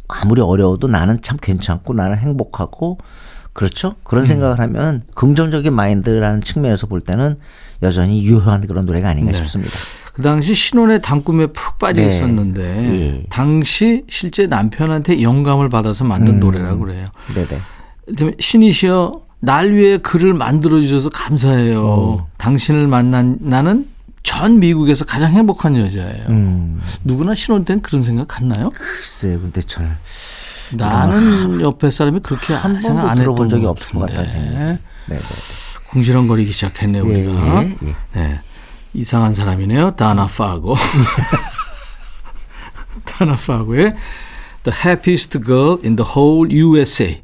아무리 0.08 0.42
어려워도 0.42 0.88
나는 0.88 1.22
참 1.22 1.38
괜찮고 1.42 1.94
나는 1.94 2.18
행복하고 2.18 2.98
그렇죠 3.54 3.96
그런 4.04 4.26
생각을 4.26 4.60
하면 4.60 5.04
긍정적인 5.16 5.74
마인드라는 5.74 6.42
측면에서 6.42 6.88
볼 6.88 7.02
때는 7.02 7.38
여전히 7.82 8.24
유효한 8.24 8.66
그런 8.68 8.86
노래가 8.86 9.10
아닌가 9.10 9.32
싶습니다. 9.34 9.74
그 10.14 10.22
당시 10.22 10.54
신혼의 10.54 11.02
단꿈에 11.02 11.48
푹 11.48 11.78
빠져 11.78 12.02
네. 12.02 12.10
있었는데 12.10 12.62
예. 12.62 13.24
당시 13.30 14.04
실제 14.10 14.48
남편한테 14.48 15.22
영감을 15.22 15.70
받아서 15.70 16.04
만든 16.04 16.36
음. 16.36 16.40
노래라고 16.40 16.80
그래요. 16.86 17.08
네네. 17.34 18.34
신이시여 18.40 19.22
날 19.42 19.72
위해 19.74 19.98
글을 19.98 20.34
만들어 20.34 20.82
주셔서 20.82 21.10
감사해요. 21.10 21.86
어. 21.86 22.28
당신을 22.38 22.88
만난 22.88 23.38
나는 23.40 23.88
전 24.24 24.60
미국에서 24.60 25.06
가장 25.06 25.32
행복한 25.32 25.78
여자예요. 25.78 26.26
음, 26.28 26.82
누구나 27.06 27.34
신혼 27.34 27.64
때는 27.64 27.82
그런 27.82 28.02
생각 28.02 28.28
갔나요? 28.28 28.70
글쎄, 28.72 29.30
근데 29.42 29.62
전 29.62 29.90
나는 30.74 31.62
옆에 31.62 31.90
사람이 31.90 32.20
그렇게 32.20 32.54
한 32.54 32.80
생각 32.80 32.96
번도 33.04 33.10
안 33.10 33.18
들어본 33.18 33.50
적이 33.50 33.64
것 33.64 33.70
없을 33.70 33.94
것 33.94 34.00
같은데. 34.02 34.24
같다는 34.26 34.50
생각이. 34.50 34.80
네네. 35.08 35.22
궁시렁거리기 35.92 36.52
시작했네 36.52 37.00
예, 37.00 37.02
우리가. 37.02 37.64
예, 37.64 37.76
예. 37.84 37.96
네. 38.14 38.40
이상한 38.94 39.34
사람이네요. 39.34 39.92
다나 39.92 40.26
파고. 40.26 40.76
다나 43.06 43.36
파고의 43.36 43.96
The 44.64 44.78
Happiest 44.86 45.40
Girl 45.44 45.78
in 45.84 45.96
the 45.96 46.10
Whole 46.16 46.52
USA. 46.52 47.22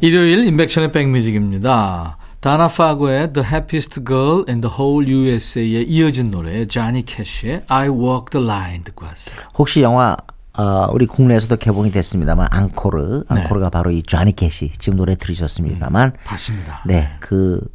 일요일 0.00 0.46
인백션의 0.46 0.92
백뮤직입니다. 0.92 2.18
다나 2.40 2.68
파고의 2.68 3.32
The 3.32 3.48
Happiest 3.48 4.04
Girl 4.04 4.44
in 4.48 4.60
the 4.60 4.72
Whole 4.76 5.08
USA에 5.08 5.82
이어진 5.82 6.30
노래 6.30 6.66
자니 6.66 7.04
캐시의 7.04 7.62
I 7.68 7.88
Walk 7.88 8.26
the 8.30 8.44
Line 8.44 8.84
듣고 8.84 9.06
왔어요. 9.06 9.36
혹시 9.56 9.82
영화 9.82 10.16
어, 10.54 10.86
우리 10.92 11.06
국내에서도 11.06 11.56
개봉이 11.56 11.90
됐습니다만 11.92 12.48
앙코르, 12.50 13.24
네. 13.30 13.40
앙코르가 13.40 13.70
바로 13.70 13.90
이 13.90 14.02
쟈니 14.02 14.36
캐시 14.36 14.72
지금 14.78 14.98
노래 14.98 15.16
들으셨습니다만 15.16 16.12
봤습니다. 16.24 16.82
네, 16.86 17.08
그, 17.20 17.58
뭐 17.60 17.70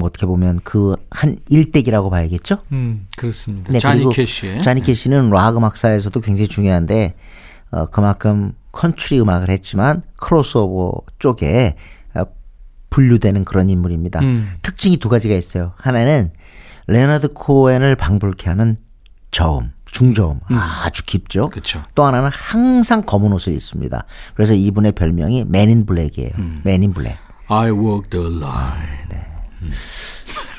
어떻게 0.00 0.26
보면 0.26 0.60
그 0.64 0.94
한 1.10 1.36
일대기라고 1.48 2.10
봐야겠죠? 2.10 2.58
음, 2.72 3.06
그렇습니다. 3.16 3.72
네, 3.72 3.78
자니 3.80 4.08
캐시의 4.08 4.62
자니 4.62 4.82
캐시는 4.82 5.30
락 5.30 5.56
음악사에서도 5.56 6.20
굉장히 6.20 6.46
중요한데, 6.48 7.14
어, 7.72 7.86
그만큼 7.86 8.52
컨트리 8.72 9.20
음악을 9.20 9.50
했지만, 9.50 10.02
크로스오버 10.16 10.92
쪽에 11.18 11.76
어, 12.14 12.22
분류되는 12.90 13.44
그런 13.44 13.68
인물입니다. 13.68 14.20
음. 14.20 14.48
특징이 14.62 14.98
두 14.98 15.08
가지가 15.08 15.34
있어요. 15.34 15.72
하나는 15.76 16.30
레너드 16.86 17.32
코엔을 17.32 17.96
방불케 17.96 18.48
하는 18.48 18.76
저음, 19.30 19.72
중저음. 19.86 20.40
아주 20.48 21.04
깊죠? 21.04 21.46
음. 21.46 21.50
그쵸. 21.50 21.82
또 21.94 22.04
하나는 22.04 22.30
항상 22.32 23.02
검은 23.02 23.32
옷을 23.32 23.54
입습니다. 23.54 24.04
그래서 24.34 24.54
이분의 24.54 24.92
별명이 24.92 25.44
Man 25.48 25.70
in 25.70 25.84
Black이에요. 25.84 26.30
음. 26.38 26.60
Man 26.64 26.81
in 26.81 26.92
Black. 26.92 27.16
I 27.48 27.70
Walk 27.72 28.10
the 28.10 28.26
Line. 28.26 29.37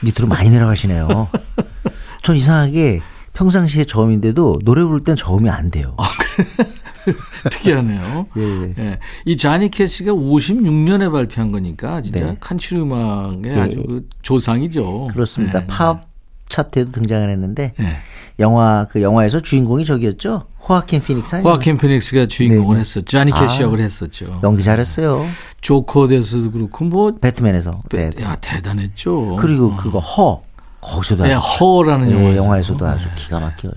밑으로 0.04 0.28
많이 0.28 0.50
내려가시네요. 0.50 1.30
전 2.24 2.36
이상하게 2.36 3.02
평상시에 3.34 3.86
저음인데도 3.86 4.60
노래 4.64 4.84
부를 4.84 5.04
땐 5.04 5.16
저음이 5.16 5.50
안 5.50 5.72
돼요. 5.72 5.96
특이하네요. 7.50 8.28
예, 8.38 8.74
예. 8.78 9.00
이 9.26 9.38
자니 9.38 9.72
캐시가 9.72 10.12
56년에 10.12 11.12
발표한 11.12 11.52
거니까 11.52 12.02
진짜 12.02 12.20
네. 12.20 12.38
칸츄리 12.40 12.82
음악의 12.82 13.42
예. 13.46 13.60
아주 13.60 13.84
그 13.88 14.08
조상이죠. 14.22 15.08
그렇습니다. 15.14 15.62
예. 15.62 15.68
팝 15.68 16.08
차트에도 16.50 16.92
등장을 16.92 17.30
했는데 17.30 17.74
예. 17.80 17.98
영화 18.39 18.88
그 18.89 19.02
영화에서 19.02 19.39
주인공이 19.39 19.86
저기였죠. 19.86 20.45
호아킨 20.67 21.02
피닉스 21.02 21.36
아니에요? 21.36 21.49
호아킨 21.49 21.78
피닉스가 21.78 22.28
주인공을 22.28 22.67
네, 22.67 22.73
네. 22.75 22.80
했었죠. 22.82 23.06
자니 23.06 23.32
캐시 23.34 23.62
아. 23.62 23.65
역을 23.65 23.80
했었죠. 23.80 24.39
연기 24.43 24.63
잘했어요. 24.63 25.25
조커에서도 25.62 26.52
그렇고 26.52 26.86
뭐 26.86 27.12
배트맨에서. 27.19 27.82
네. 27.91 28.12
야, 28.21 28.38
대단했죠. 28.39 29.36
그리고 29.39 29.75
그거 29.75 29.99
허 29.99 30.41
거기서도 30.82 31.23
네, 31.23 31.34
Her라는 31.34 32.12
예, 32.12 32.15
영화에서. 32.15 32.38
영화에서도 32.38 32.86
아주 32.88 33.10
기가 33.15 33.39
막혀요. 33.39 33.71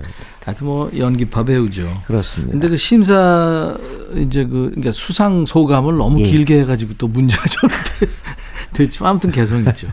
하여튼 0.45 0.67
뭐 0.67 0.91
연기파 0.97 1.45
배우죠. 1.45 1.89
그렇습니다. 2.05 2.53
근데 2.53 2.69
그 2.69 2.77
심사 2.77 3.77
이제 4.17 4.45
그 4.45 4.67
그러니까 4.71 4.93
수상 4.93 5.45
소감을 5.47 5.97
너무 5.97 6.21
예. 6.21 6.25
길게 6.25 6.61
해가지고 6.61 6.95
또 6.99 7.09
문제가 7.09 7.43
좀 7.49 7.71
됐지만 8.75 9.11
아무튼 9.11 9.31
개성 9.33 9.61
있죠. 9.69 9.89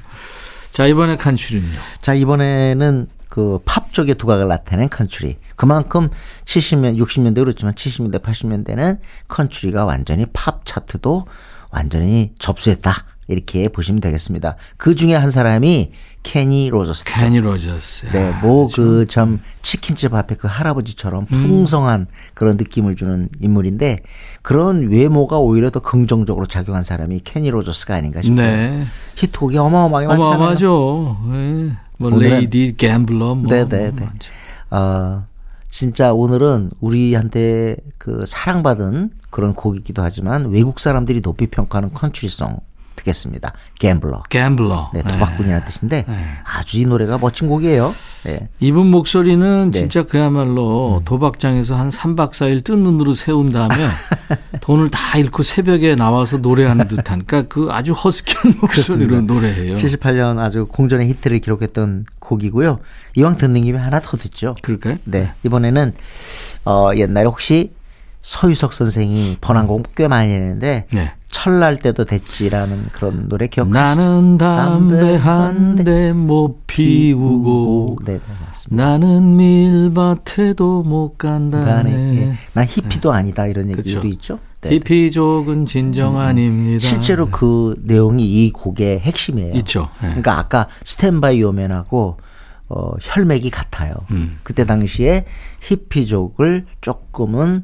자 0.72 0.86
이번에 0.86 1.16
칸츄리는요. 1.18 1.78
자 2.02 2.14
이번에는 2.14 3.08
그 3.30 3.60
팝 3.66 3.79
쪽의 3.92 4.16
두각을 4.16 4.48
나타낸 4.48 4.90
컨츄리. 4.90 5.38
그만큼 5.56 6.10
70년, 6.46 6.98
60년대 7.00 7.36
그렇지만 7.36 7.74
70년대, 7.74 8.22
80년대는 8.22 9.00
컨츄리가 9.28 9.86
완전히 9.86 10.26
팝 10.32 10.66
차트도 10.66 11.26
완전히 11.72 12.32
접수했다. 12.40 12.94
이렇게 13.28 13.70
보시면 13.70 14.02
되겠습니다. 14.02 14.56
그 14.78 14.96
중에 14.96 15.14
한 15.14 15.30
사람이 15.30 15.92
케니 16.24 16.70
로저스. 16.72 17.06
케니 17.06 17.40
로저스. 17.40 18.08
네, 18.12 18.32
뭐 18.42 18.68
그 18.68 19.06
참 19.08 19.40
치킨집 19.62 20.16
앞에 20.16 20.34
그 20.34 20.48
할아버지처럼 20.48 21.28
풍성한 21.28 22.08
그런 22.34 22.58
느낌을 22.58 22.96
주는 22.96 23.30
인물인데 23.40 24.00
그런 24.42 24.90
외모가 24.90 25.38
오히려 25.38 25.70
더 25.70 25.80
긍정적으로 25.80 26.48
작용한 26.48 26.82
사람이 26.84 27.20
케니 27.24 27.52
로저스가 27.52 27.94
아닌가 27.94 28.24
싶어요. 28.24 28.48
네. 28.48 28.88
히트곡이 29.16 29.60
어마어마하게 29.60 30.08
많잖아요. 30.08 30.34
어마어마하죠. 30.34 31.18
네. 31.32 31.78
뭐 32.00 32.10
오늘은- 32.12 32.20
Lady, 32.30 32.74
Gambler 32.78 33.36
뭐. 33.36 33.52
네, 33.52 33.68
네, 33.68 33.92
뭐 33.92 34.00
네. 34.00 34.06
많죠. 34.06 34.32
어, 34.72 35.26
진짜 35.70 36.14
오늘은 36.14 36.72
우리한테 36.80 37.76
그 38.00 38.26
사랑받은 38.26 39.12
그런 39.30 39.54
곡이기도 39.54 40.02
하지만 40.02 40.50
외국 40.50 40.80
사람들이 40.80 41.22
높이 41.22 41.46
평가하는 41.48 41.94
컨트리송 41.94 42.60
듣겠습니다. 43.00 43.54
Gambler. 43.80 44.24
Gambler. 44.30 44.92
네, 44.94 45.02
도박꾼이라는 45.02 45.66
뜻인데 45.66 46.06
아주 46.44 46.80
이 46.80 46.86
노래가 46.86 47.18
멋진 47.18 47.48
곡이에요. 47.50 47.94
네. 48.24 48.50
이분 48.60 48.88
목소리는 48.88 49.72
네. 49.72 49.80
진짜 49.80 50.04
그야말로 50.04 51.02
도박장에서 51.06 51.76
한 51.76 51.90
3박 51.90 52.32
4일 52.32 52.64
뜬 52.64 52.84
눈으로 52.84 53.14
세운 53.14 53.52
다음에 53.52 53.76
돈을 54.62 54.90
다 54.90 55.18
잃고 55.18 55.44
새벽에 55.44 55.96
나와서 55.96 56.38
노래하는 56.38 56.88
듯한 56.88 57.24
그러니까 57.26 57.54
그 57.54 57.70
아주 57.72 57.94
허스키한 57.94 58.58
목소리로 58.62 59.22
노래해요. 59.22 59.74
78년 59.74 60.40
아주 60.40 60.66
공전의 60.68 61.08
히트를 61.10 61.40
기록했던 61.40 62.06
곡이고요. 62.20 62.80
이왕 63.16 63.38
듣는 63.38 63.62
김에 63.62 63.78
하나 63.78 64.00
더 64.00 64.18
듣죠. 64.18 64.56
그럴까요? 64.62 64.98
네. 65.06 65.32
이번에는 65.44 65.94
어 66.66 66.92
옛날에 66.96 67.26
혹시 67.26 67.72
서유석 68.22 68.74
선생이 68.74 69.38
번안곡 69.40 69.96
꽤 69.96 70.08
많이 70.08 70.34
했는데 70.34 70.86
네. 70.92 71.14
철날 71.30 71.78
때도 71.78 72.06
됐지라는 72.06 72.88
그런 72.92 73.30
노래 73.30 73.48
기억하시죠? 73.48 74.02
나는 74.02 74.38
담배 74.38 75.16
한 75.16 75.76
대 75.76 76.12
못 76.12 76.66
피우고 76.68 77.98
네, 78.06 78.14
네, 78.14 78.20
맞습니다. 78.46 78.84
나는 78.84 79.38
밀밭에도 79.38 80.84
못 80.84 81.18
간다네. 81.18 82.16
예. 82.18 82.34
난 82.54 82.66
히피도 82.68 83.12
아니다 83.14 83.48
이런 83.48 83.70
얘기도 83.70 83.84
그쵸. 84.02 84.08
있죠. 84.08 84.40
네. 84.62 84.72
히피족은 84.72 85.66
진정 85.66 86.20
아닙니다. 86.20 86.80
실제로 86.86 87.30
그 87.30 87.76
내용이 87.84 88.24
이 88.46 88.52
곡의 88.52 89.00
핵심이에요. 89.00 89.54
있죠. 89.56 89.90
네. 90.02 90.08
그러니까 90.10 90.38
아까 90.40 90.68
스탠바이 90.84 91.42
요맨하고 91.42 92.18
어, 92.70 92.92
혈맥이 93.02 93.50
같아요. 93.52 93.94
음. 94.12 94.38
그때 94.44 94.66
당시에 94.66 95.26
히피족을 95.62 96.66
조금은 96.82 97.64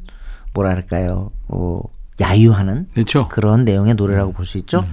뭐랄까요, 0.54 1.32
어, 1.47 1.82
야유하는 2.21 2.88
그렇죠. 2.93 3.28
그런 3.30 3.65
내용의 3.65 3.95
노래라고 3.95 4.32
볼 4.34 4.45
수 4.45 4.58
있죠. 4.60 4.86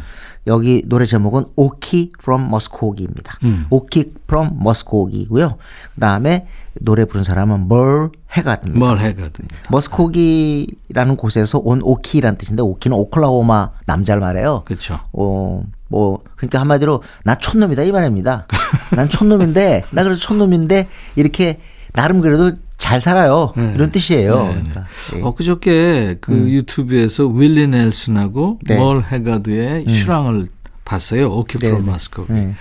여기 0.48 0.82
노래 0.86 1.04
제목은 1.04 1.44
오키 1.54 2.12
from 2.18 2.50
머스코기입니다. 2.50 3.38
음. 3.44 3.66
오키 3.70 4.12
from 4.24 4.50
머스코기고요. 4.60 5.56
그다음에 5.94 6.48
노래 6.80 7.04
부른 7.04 7.22
사람은 7.22 7.68
뭘 7.68 8.10
해가입니다. 8.32 8.76
뭘 8.76 8.98
해거든. 8.98 9.46
머스코기라는 9.70 11.16
곳에서 11.16 11.58
온 11.58 11.80
오키라는 11.82 12.38
뜻인데 12.38 12.62
오키는 12.62 12.96
오클라호마 12.96 13.70
남자를 13.86 14.20
말해요. 14.20 14.62
그렇죠. 14.64 14.98
어, 15.12 15.62
뭐 15.88 16.22
그러니까 16.36 16.60
한마디로 16.60 17.02
나 17.24 17.36
촌놈이다 17.36 17.82
이 17.84 17.92
말입니다. 17.92 18.46
난 18.96 19.08
촌놈인데 19.08 19.84
나 19.90 20.02
그래서 20.02 20.20
촌놈인데 20.20 20.88
이렇게 21.16 21.60
나름 21.92 22.20
그래도 22.20 22.52
잘 22.78 23.00
살아요. 23.00 23.52
이런 23.56 23.92
뜻이에요. 23.92 24.42
네, 24.42 24.48
네. 24.48 24.52
그러니까 24.54 24.86
예. 25.16 25.22
엊그저께 25.22 26.18
그 26.20 26.32
유튜브에서 26.32 27.26
윌리 27.26 27.66
넬슨하고 27.68 28.58
네. 28.64 28.76
멀 28.76 29.02
해가드의 29.02 29.86
슈랑을 29.88 30.48
봤어요. 30.84 31.44
네, 31.48 31.58
프로 31.58 31.78
네. 31.78 31.84
마스코. 31.84 32.26
네. 32.28 32.54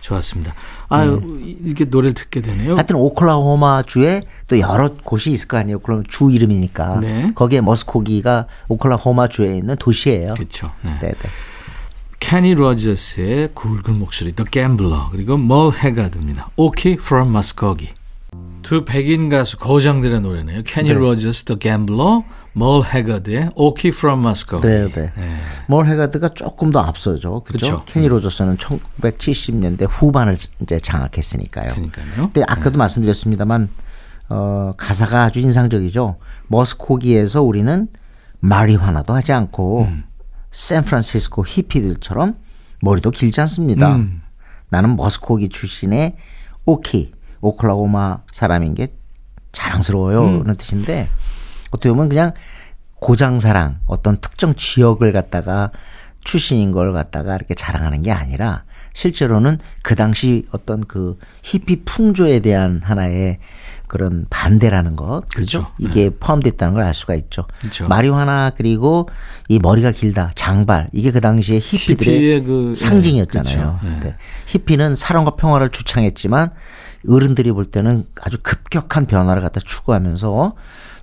좋았습니다. 0.00 0.52
아유 0.88 1.22
이렇게 1.64 1.84
노래를 1.84 2.12
듣게 2.12 2.42
되네요. 2.42 2.74
하여튼 2.74 2.96
오클라호마 2.96 3.84
주에 3.84 4.20
또 4.48 4.58
여러 4.58 4.92
곳이 4.94 5.30
있을 5.30 5.48
거 5.48 5.56
아니에요. 5.56 5.78
그럼 5.78 6.04
주 6.06 6.30
이름이니까 6.30 7.00
네. 7.00 7.32
거기에 7.34 7.60
머스코기가 7.62 8.46
오클라호마 8.68 9.28
주에 9.28 9.56
있는 9.56 9.76
도시예요. 9.76 10.34
그렇죠. 10.34 10.70
네. 10.82 10.98
네, 11.00 11.08
네. 11.12 11.30
케니 12.20 12.54
로저스의 12.54 13.50
굵은 13.54 13.98
목소리, 13.98 14.32
The 14.32 14.48
Gambler 14.50 15.04
그리고 15.10 15.36
멀 15.38 15.72
해가드입니다. 15.72 16.50
Okie 16.56 16.92
from 17.00 17.30
Muskogee. 17.30 17.90
두 18.62 18.84
백인 18.84 19.28
가수 19.28 19.56
거장들의 19.58 20.20
노래네요. 20.20 20.62
케니 20.64 20.88
네. 20.88 20.94
로저스, 20.94 21.44
The 21.44 21.58
Gambler, 21.58 22.22
멀 22.52 22.84
해가드의 22.84 23.50
Okie 23.54 23.88
from 23.88 24.20
Muskogee. 24.20 24.92
네, 24.92 24.92
네. 24.92 25.12
멀 25.66 25.86
해가드가 25.86 26.28
조금 26.28 26.70
더 26.70 26.80
앞서죠. 26.80 27.42
그죠? 27.44 27.84
케니 27.86 28.08
로저스는 28.08 28.56
1970년대 28.56 29.86
후반을 29.90 30.36
이제 30.60 30.78
장악했으니까요. 30.78 31.72
그러니까요. 31.72 32.06
근데 32.16 32.42
아까도 32.46 32.78
말씀드렸습니다만 32.78 33.68
어, 34.28 34.72
가사가 34.76 35.24
아주 35.24 35.40
인상적이죠. 35.40 36.16
머스코기에서 36.48 37.42
우리는 37.42 37.88
마리화나도 38.40 39.14
하지 39.14 39.32
않고 39.32 39.82
음. 39.82 40.04
샌프란시스코 40.50 41.44
히피들처럼 41.46 42.36
머리도 42.80 43.10
길지 43.10 43.40
않습니다. 43.42 43.96
음. 43.96 44.22
나는 44.68 44.96
머스코기 44.96 45.48
출신의 45.48 46.16
오키 46.64 47.12
오클라호마 47.42 48.20
사람인 48.32 48.74
게 48.74 48.88
자랑스러워요. 49.52 50.24
음. 50.24 50.42
그런 50.42 50.56
뜻인데 50.56 51.08
어떻게 51.70 51.90
보면 51.90 52.08
그냥 52.08 52.32
고장사랑 53.00 53.80
어떤 53.86 54.18
특정 54.20 54.54
지역을 54.54 55.12
갖다가 55.12 55.70
출신인 56.24 56.72
걸 56.72 56.92
갖다가 56.92 57.34
이렇게 57.34 57.54
자랑하는 57.54 58.00
게 58.00 58.12
아니라 58.12 58.62
실제로는 58.94 59.58
그 59.82 59.96
당시 59.96 60.44
어떤 60.52 60.84
그 60.86 61.18
히피 61.42 61.84
풍조에 61.84 62.40
대한 62.40 62.80
하나의 62.84 63.38
그런 63.88 64.26
반대라는 64.30 64.96
것, 64.96 65.22
그죠? 65.34 65.60
그렇죠. 65.64 65.74
이게 65.78 66.10
포함됐다는 66.10 66.74
걸 66.74 66.84
알 66.84 66.94
수가 66.94 67.14
있죠. 67.14 67.46
그렇죠. 67.60 67.88
마리화나 67.88 68.52
그리고 68.56 69.08
이 69.48 69.58
머리가 69.58 69.90
길다, 69.92 70.30
장발 70.34 70.88
이게 70.92 71.10
그 71.10 71.20
당시에 71.20 71.58
히피들의 71.58 72.44
그, 72.44 72.74
상징이었잖아요. 72.74 73.78
네, 73.82 73.88
그렇죠. 73.88 74.00
네. 74.00 74.10
네. 74.10 74.16
히피는 74.46 74.94
사랑과 74.94 75.36
평화를 75.36 75.70
주창했지만 75.70 76.50
어른들이 77.08 77.52
볼 77.52 77.64
때는 77.66 78.06
아주 78.22 78.38
급격한 78.42 79.06
변화를 79.06 79.42
갖다 79.42 79.60
추구하면서 79.60 80.54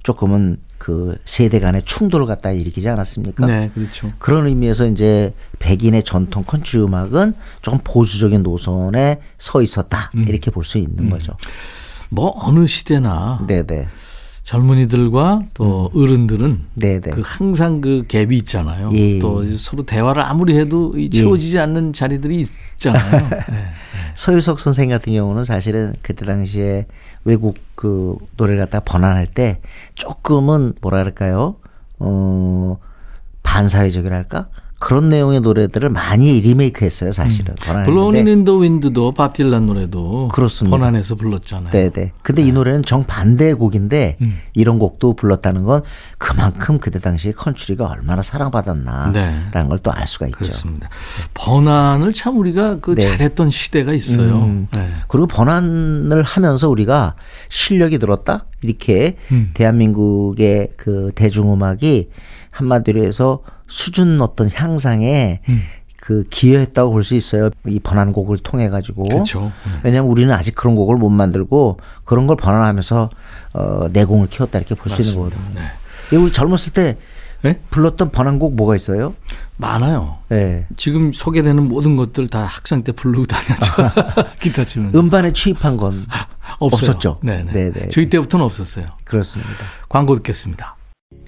조금은 0.03 0.57
그 0.77 1.17
세대 1.25 1.59
간의 1.59 1.83
충돌을 1.83 2.25
갖다 2.25 2.51
일으키지 2.51 2.87
않았습니까? 2.87 3.45
네, 3.45 3.69
그렇죠. 3.73 4.11
그런 4.17 4.47
의미에서 4.47 4.87
이제 4.87 5.33
백인의 5.59 6.03
전통 6.03 6.41
컨트리 6.43 6.81
음악은 6.81 7.33
조금 7.61 7.79
보수적인 7.83 8.43
노선에 8.43 9.19
서 9.37 9.61
있었다 9.61 10.09
음. 10.15 10.25
이렇게 10.27 10.51
볼 10.51 10.63
수 10.63 10.77
있는 10.77 11.09
거죠. 11.09 11.33
뭐 12.09 12.33
어느 12.37 12.65
시대나 12.65 13.45
네네. 13.47 13.87
젊은이들과 14.49 15.43
또 15.53 15.91
어른들은 15.93 16.65
네네. 16.73 17.11
그 17.11 17.21
항상 17.23 17.81
그 17.81 18.03
갭이 18.07 18.33
있잖아요. 18.39 18.89
예. 18.95 19.19
또 19.19 19.45
서로 19.57 19.83
대화를 19.83 20.23
아무리 20.23 20.57
해도 20.57 20.95
이 20.97 21.11
채워지지 21.11 21.59
않는 21.59 21.93
자리들이 21.93 22.47
있잖아요. 22.73 23.29
네. 23.29 23.37
서유석 24.15 24.59
선생 24.59 24.89
같은 24.89 25.13
경우는 25.13 25.43
사실은 25.43 25.93
그때 26.01 26.25
당시에 26.25 26.87
외국 27.25 27.59
그 27.75 28.17
노래를 28.37 28.61
갖다가 28.61 28.83
번안할 28.85 29.27
때 29.27 29.61
조금은 29.93 30.73
뭐라 30.81 30.97
그럴까요? 30.97 31.57
어, 31.99 32.79
반사회적이랄까? 33.43 34.47
그런 34.79 35.09
내용의 35.09 35.41
노래들을 35.41 35.89
많이 35.89 36.39
리메이크했어요, 36.39 37.11
사실은. 37.11 37.53
번안했는데. 37.55 37.91
블로우인 37.91 38.27
in 38.27 38.38
the 38.38 38.55
Wind도 38.55 39.13
밥 39.13 39.33
딜란 39.33 39.67
노래도 39.67 40.29
그렇습니다. 40.29 40.77
번안해서 40.77 41.15
불렀잖아요. 41.15 41.69
네네. 41.69 42.13
근데 42.21 42.41
이 42.41 42.53
노래는 42.53 42.83
정 42.83 43.03
반대의 43.03 43.55
곡인데 43.55 44.15
음. 44.21 44.39
이런 44.53 44.79
곡도 44.79 45.15
불렀다는 45.15 45.63
건 45.63 45.81
그만큼 46.17 46.79
그때 46.79 46.99
당시에 46.99 47.33
컨트리가 47.33 47.87
얼마나 47.87 48.23
사랑받았나라는 48.23 49.13
네. 49.13 49.63
걸 49.67 49.81
또 49.81 49.91
알 49.91 50.07
수가 50.07 50.27
있죠. 50.27 50.37
그렇습니다. 50.37 50.89
번안을 51.33 52.13
참 52.13 52.37
우리가 52.37 52.79
그 52.79 52.95
네. 52.95 53.01
잘했던 53.01 53.51
시대가 53.51 53.93
있어요. 53.93 54.37
음. 54.37 54.67
네. 54.73 54.89
그리고 55.09 55.27
번안을 55.27 56.23
하면서 56.23 56.69
우리가 56.69 57.15
실력이 57.49 57.97
늘었다 57.97 58.45
이렇게 58.61 59.17
음. 59.33 59.51
대한민국의 59.53 60.69
그 60.77 61.11
대중음악이 61.15 62.09
한마디로 62.51 63.03
해서 63.03 63.39
수준 63.67 64.19
어떤 64.21 64.49
향상에 64.51 65.41
음. 65.49 65.61
그 66.01 66.23
기여했다고 66.29 66.91
볼 66.91 67.03
수 67.03 67.13
있어요. 67.15 67.49
이 67.67 67.79
번안곡을 67.79 68.39
통해 68.39 68.69
가지고. 68.69 69.03
그렇죠. 69.03 69.51
왜냐하면 69.83 70.09
우리는 70.11 70.33
아직 70.33 70.55
그런 70.55 70.75
곡을 70.75 70.95
못 70.97 71.09
만들고 71.09 71.79
그런 72.05 72.25
걸 72.25 72.35
번안하면서 72.37 73.09
어, 73.53 73.87
내공을 73.91 74.27
키웠다 74.27 74.59
이렇게 74.59 74.75
볼 74.75 74.91
수 74.91 75.01
있는 75.01 75.15
거거든요. 75.15 75.41
네. 75.55 75.61
예, 76.13 76.15
우리 76.17 76.31
젊었을 76.31 76.73
때 76.73 76.97
네? 77.41 77.59
불렀던 77.69 78.11
번안곡 78.11 78.55
뭐가 78.55 78.75
있어요? 78.75 79.13
많아요. 79.57 80.17
예. 80.31 80.65
지금 80.77 81.13
소개되는 81.13 81.67
모든 81.67 81.95
것들 81.95 82.27
다 82.27 82.43
학생 82.43 82.83
때 82.83 82.91
부르고 82.91 83.25
다녔죠. 83.25 83.73
기타 84.41 84.63
치면서. 84.63 84.97
음반에 84.99 85.31
취입한 85.33 85.77
건 85.77 86.05
없어요. 86.59 86.89
없었죠. 86.91 87.19
네네. 87.23 87.51
네네. 87.51 87.87
저희 87.89 88.09
때부터는 88.09 88.43
없었어요. 88.45 88.87
그렇습니다. 89.03 89.51
광고 89.89 90.15
듣겠습니다. 90.15 90.75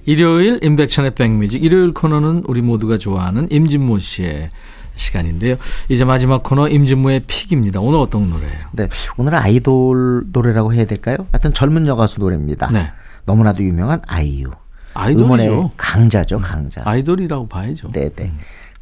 일요일 0.04 0.58
임백천의 0.62 1.14
백뮤직 1.14 1.62
일요일 1.62 1.92
코너는 1.92 2.44
우리 2.46 2.62
모두가 2.62 2.98
좋아하는 2.98 3.48
임진모 3.50 3.98
씨의 3.98 4.50
시간인데요. 4.96 5.56
이제 5.88 6.04
마지막 6.04 6.42
코너 6.42 6.68
임진모의 6.68 7.22
pick입니다. 7.26 7.80
오늘 7.80 7.98
어떤 7.98 8.28
노래예요? 8.28 8.66
네, 8.74 8.88
오늘은 9.16 9.38
아이돌 9.38 10.24
노래라고 10.32 10.74
해야 10.74 10.84
될까요? 10.84 11.26
하여튼 11.32 11.52
젊은 11.52 11.86
여가수 11.86 12.20
노래입니다. 12.20 12.70
네. 12.70 12.90
너무나도 13.24 13.62
유명한 13.62 14.00
아이유. 14.06 14.50
아이돌이죠. 14.94 15.70
강자죠, 15.76 16.40
강자. 16.40 16.82
아이돌이라고 16.84 17.48
봐야죠. 17.48 17.90
네 17.92 18.10
네. 18.10 18.32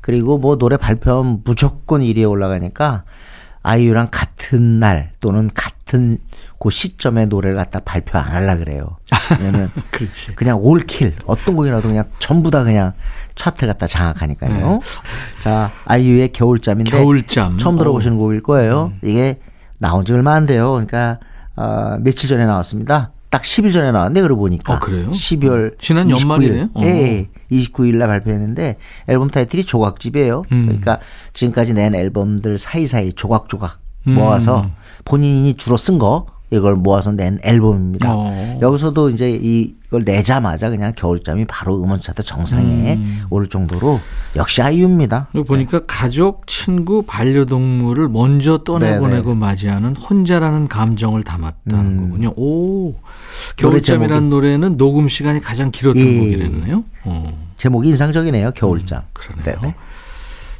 그리고 0.00 0.38
뭐 0.38 0.56
노래 0.56 0.76
발표하면 0.76 1.42
무조건 1.44 2.00
1위에 2.00 2.28
올라가니까 2.28 3.04
아이유랑 3.62 4.08
같은 4.10 4.80
날 4.80 5.12
또는 5.20 5.50
같은 5.52 6.18
그 6.60 6.68
시점에 6.68 7.24
노래를 7.24 7.56
갖다 7.56 7.80
발표 7.80 8.18
안 8.18 8.26
하려 8.32 8.58
그래요. 8.58 8.98
왜냐면 9.38 9.70
그렇지. 9.90 10.32
그냥 10.32 10.58
올킬 10.60 11.14
어떤 11.24 11.56
곡이라도 11.56 11.88
그냥 11.88 12.04
전부 12.18 12.50
다 12.50 12.62
그냥 12.64 12.92
차트를 13.34 13.72
갖다 13.72 13.86
장악하니까요. 13.86 14.70
네. 14.72 14.80
자 15.40 15.72
아이유의 15.86 16.32
겨울잠인데 16.32 16.90
겨울잠. 16.90 17.56
처음 17.56 17.78
들어보시는 17.78 18.18
곡일 18.18 18.42
거예요. 18.42 18.92
음. 18.92 19.08
이게 19.08 19.40
나온 19.78 20.04
지 20.04 20.12
얼마 20.12 20.34
안 20.34 20.44
돼요. 20.44 20.72
그러니까 20.72 21.18
어, 21.56 21.96
며칠 22.00 22.28
전에 22.28 22.44
나왔습니다. 22.44 23.12
딱 23.30 23.40
10일 23.40 23.72
전에 23.72 23.90
나왔는데 23.90 24.20
그러고 24.20 24.42
보니까 24.42 24.74
어, 24.74 24.78
그래요? 24.80 25.08
12월 25.08 25.78
지난 25.80 26.08
29일, 26.08 26.20
연말이네요? 26.20 26.68
어. 26.74 26.82
예, 26.82 27.28
29일 27.50 27.94
날 27.96 28.08
발표했는데 28.08 28.76
앨범 29.08 29.30
타이틀이 29.30 29.64
조각집이에요. 29.64 30.44
음. 30.52 30.66
그러니까 30.66 30.98
지금까지 31.32 31.72
낸 31.72 31.94
앨범들 31.94 32.58
사이사이 32.58 33.14
조각조각 33.14 33.78
음. 34.08 34.14
모아서 34.14 34.68
본인이 35.06 35.54
주로 35.54 35.78
쓴 35.78 35.96
거 35.96 36.26
이걸 36.50 36.74
모아서 36.74 37.12
낸 37.12 37.38
앨범입니다. 37.42 38.08
어. 38.12 38.58
여기서도 38.60 39.10
이제 39.10 39.30
이걸 39.30 40.02
내자마자 40.04 40.68
그냥 40.68 40.92
겨울잠이 40.96 41.44
바로 41.46 41.82
음원 41.82 42.00
차트 42.00 42.22
정상에 42.24 42.94
음. 42.94 43.22
오를 43.30 43.46
정도로 43.46 44.00
역시 44.34 44.60
아이유입니다. 44.60 45.28
보니까 45.46 45.82
가족, 45.86 46.46
친구, 46.48 47.02
반려동물을 47.02 48.08
먼저 48.08 48.58
떠내보내고 48.58 49.34
맞이하는 49.34 49.94
혼자라는 49.94 50.66
감정을 50.66 51.22
담았다는 51.22 51.98
음. 51.98 52.00
거군요. 52.00 52.32
오, 52.36 52.94
노래 53.58 53.78
겨울잠이라는 53.78 54.28
노래는 54.28 54.76
녹음 54.76 55.08
시간이 55.08 55.40
가장 55.40 55.70
길었던 55.70 56.02
예. 56.02 56.18
곡이랬네요. 56.18 56.84
어, 57.04 57.46
제목이 57.56 57.88
인상적이네요. 57.90 58.50
겨울잠. 58.52 59.02
그러네요. 59.12 59.60
네네. 59.60 59.74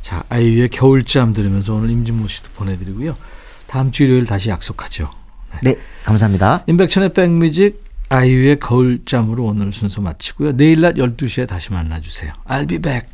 자, 0.03 0.23
아이유의 0.29 0.69
겨울잠 0.69 1.35
들으면서 1.35 1.75
오늘 1.75 1.91
임진모 1.91 2.29
씨도 2.29 2.51
보내드리고요. 2.55 3.17
다음 3.67 3.91
주 3.91 4.05
일요일 4.05 4.27
다시 4.27 4.51
약속하죠. 4.51 5.11
네, 5.63 5.77
감사합니다. 6.05 6.65
임백천의 6.67 7.13
백뮤직 7.13 7.83
아이유의 8.09 8.59
겨울잠으로 8.61 9.45
오늘 9.45 9.73
순서 9.73 10.01
마치고요. 10.01 10.57
내일 10.57 10.81
낮 10.81 10.95
12시에 10.95 11.47
다시 11.47 11.73
만나주세요. 11.73 12.33
I'll 12.49 12.69
be 12.69 12.79
back. 12.79 13.09